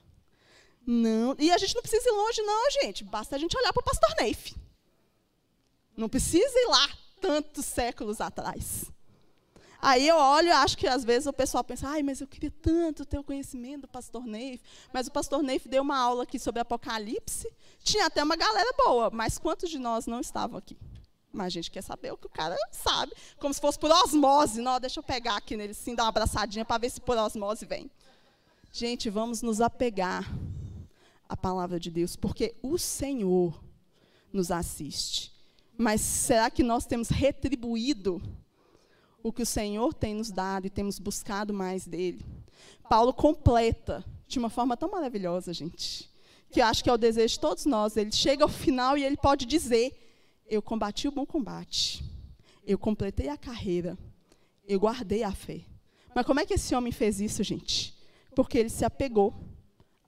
Não, 0.86 1.36
e 1.38 1.52
a 1.52 1.58
gente 1.58 1.74
não 1.74 1.82
precisa 1.82 2.08
ir 2.08 2.12
longe, 2.12 2.40
não, 2.42 2.70
gente. 2.82 3.04
Basta 3.04 3.36
a 3.36 3.38
gente 3.38 3.56
olhar 3.56 3.74
para 3.74 3.82
o 3.82 3.84
pastor 3.84 4.14
Neif. 4.18 4.56
Não 5.94 6.08
precisa 6.08 6.58
ir 6.58 6.66
lá 6.68 6.88
tantos 7.20 7.66
séculos 7.66 8.22
atrás. 8.22 8.90
Aí 9.80 10.08
eu 10.08 10.16
olho 10.16 10.48
e 10.48 10.52
acho 10.52 10.78
que 10.78 10.86
às 10.86 11.04
vezes 11.04 11.26
o 11.26 11.32
pessoal 11.32 11.62
pensa, 11.62 11.88
ai, 11.88 12.02
mas 12.02 12.20
eu 12.20 12.26
queria 12.26 12.50
tanto 12.50 13.04
ter 13.04 13.18
o 13.18 13.24
conhecimento 13.24 13.82
do 13.82 13.88
pastor 13.88 14.24
Neif. 14.24 14.62
Mas 14.92 15.08
o 15.08 15.12
pastor 15.12 15.42
Neif 15.42 15.68
deu 15.68 15.82
uma 15.82 15.98
aula 15.98 16.22
aqui 16.22 16.38
sobre 16.38 16.60
Apocalipse. 16.60 17.52
Tinha 17.82 18.06
até 18.06 18.22
uma 18.22 18.36
galera 18.36 18.72
boa, 18.78 19.10
mas 19.10 19.38
quantos 19.38 19.68
de 19.68 19.78
nós 19.78 20.06
não 20.06 20.20
estavam 20.20 20.56
aqui? 20.56 20.78
Mas 21.32 21.46
a 21.46 21.50
gente 21.50 21.70
quer 21.70 21.82
saber 21.82 22.12
o 22.12 22.16
que 22.16 22.26
o 22.26 22.30
cara 22.30 22.56
sabe. 22.70 23.12
Como 23.38 23.54
se 23.54 23.60
fosse 23.60 23.78
por 23.78 23.90
osmose. 23.90 24.60
Não, 24.60 24.78
deixa 24.78 25.00
eu 25.00 25.04
pegar 25.04 25.36
aqui 25.36 25.56
nele, 25.56 25.74
sim, 25.74 25.94
dar 25.94 26.04
uma 26.04 26.10
abraçadinha 26.10 26.64
para 26.64 26.78
ver 26.78 26.90
se 26.90 27.00
por 27.00 27.16
osmose 27.16 27.64
vem. 27.64 27.90
Gente, 28.70 29.08
vamos 29.10 29.42
nos 29.42 29.60
apegar 29.60 30.30
à 31.28 31.36
palavra 31.36 31.80
de 31.80 31.90
Deus, 31.90 32.16
porque 32.16 32.54
o 32.62 32.78
Senhor 32.78 33.62
nos 34.32 34.50
assiste. 34.50 35.32
Mas 35.76 36.00
será 36.00 36.50
que 36.50 36.62
nós 36.62 36.86
temos 36.86 37.08
retribuído 37.08 38.22
o 39.22 39.32
que 39.32 39.42
o 39.42 39.46
Senhor 39.46 39.94
tem 39.94 40.14
nos 40.14 40.30
dado 40.30 40.66
e 40.66 40.70
temos 40.70 40.98
buscado 40.98 41.52
mais 41.52 41.86
dele? 41.86 42.24
Paulo 42.88 43.12
completa 43.12 44.04
de 44.26 44.38
uma 44.38 44.50
forma 44.50 44.76
tão 44.76 44.90
maravilhosa, 44.90 45.52
gente, 45.52 46.10
que 46.50 46.60
eu 46.60 46.66
acho 46.66 46.82
que 46.82 46.90
é 46.90 46.92
o 46.92 46.98
desejo 46.98 47.34
de 47.34 47.40
todos 47.40 47.64
nós. 47.64 47.96
Ele 47.96 48.12
chega 48.12 48.44
ao 48.44 48.48
final 48.48 48.96
e 48.96 49.04
ele 49.04 49.16
pode 49.16 49.46
dizer 49.46 50.01
eu 50.52 50.60
combati 50.60 51.08
o 51.08 51.10
bom 51.10 51.24
combate. 51.24 52.04
Eu 52.66 52.78
completei 52.78 53.30
a 53.30 53.38
carreira. 53.38 53.96
Eu 54.68 54.78
guardei 54.78 55.22
a 55.22 55.32
fé. 55.32 55.62
Mas 56.14 56.26
como 56.26 56.40
é 56.40 56.44
que 56.44 56.52
esse 56.52 56.74
homem 56.74 56.92
fez 56.92 57.22
isso, 57.22 57.42
gente? 57.42 57.96
Porque 58.36 58.58
ele 58.58 58.68
se 58.68 58.84
apegou 58.84 59.32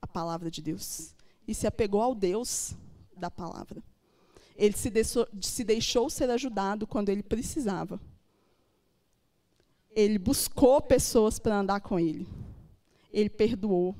à 0.02 0.06
palavra 0.06 0.50
de 0.50 0.60
Deus. 0.60 1.14
E 1.48 1.54
se 1.54 1.66
apegou 1.66 2.02
ao 2.02 2.14
Deus 2.14 2.74
da 3.16 3.30
palavra. 3.30 3.82
Ele 4.54 4.76
se 4.76 4.90
deixou, 4.90 5.26
se 5.40 5.64
deixou 5.64 6.10
ser 6.10 6.28
ajudado 6.28 6.86
quando 6.86 7.08
ele 7.08 7.22
precisava. 7.22 7.98
Ele 9.96 10.18
buscou 10.18 10.78
pessoas 10.82 11.38
para 11.38 11.58
andar 11.58 11.80
com 11.80 11.98
ele. 11.98 12.28
Ele 13.10 13.30
perdoou. 13.30 13.96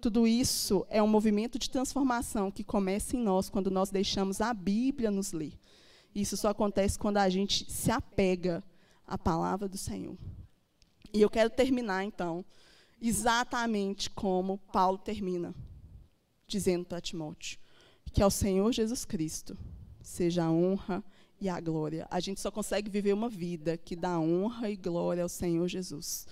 Tudo 0.00 0.26
isso 0.26 0.86
é 0.88 1.02
um 1.02 1.06
movimento 1.06 1.58
de 1.58 1.68
transformação 1.68 2.50
que 2.50 2.64
começa 2.64 3.16
em 3.16 3.20
nós 3.20 3.50
quando 3.50 3.70
nós 3.70 3.90
deixamos 3.90 4.40
a 4.40 4.54
Bíblia 4.54 5.10
nos 5.10 5.32
ler. 5.32 5.52
Isso 6.14 6.38
só 6.38 6.48
acontece 6.48 6.98
quando 6.98 7.18
a 7.18 7.28
gente 7.28 7.70
se 7.70 7.90
apega 7.90 8.64
à 9.06 9.18
palavra 9.18 9.68
do 9.68 9.76
Senhor. 9.76 10.16
E 11.12 11.20
eu 11.20 11.28
quero 11.28 11.50
terminar, 11.50 12.02
então, 12.02 12.42
exatamente 13.00 14.08
como 14.08 14.56
Paulo 14.72 14.96
termina, 14.96 15.54
dizendo 16.46 16.86
para 16.86 17.00
Timóteo: 17.00 17.58
que 18.10 18.22
ao 18.22 18.30
Senhor 18.30 18.72
Jesus 18.72 19.04
Cristo 19.04 19.54
seja 20.00 20.44
a 20.44 20.50
honra 20.50 21.04
e 21.38 21.46
a 21.46 21.60
glória. 21.60 22.08
A 22.10 22.20
gente 22.20 22.40
só 22.40 22.50
consegue 22.50 22.90
viver 22.90 23.12
uma 23.12 23.28
vida 23.28 23.76
que 23.76 23.94
dá 23.94 24.18
honra 24.18 24.70
e 24.70 24.76
glória 24.76 25.22
ao 25.22 25.28
Senhor 25.28 25.68
Jesus 25.68 26.26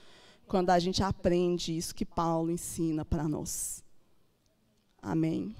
quando 0.49 0.71
a 0.71 0.79
gente 0.79 1.03
aprende 1.03 1.77
isso 1.77 1.95
que 1.95 2.05
Paulo 2.05 2.51
ensina 2.51 3.05
para 3.05 3.29
nós. 3.29 3.85
Amém. 5.01 5.55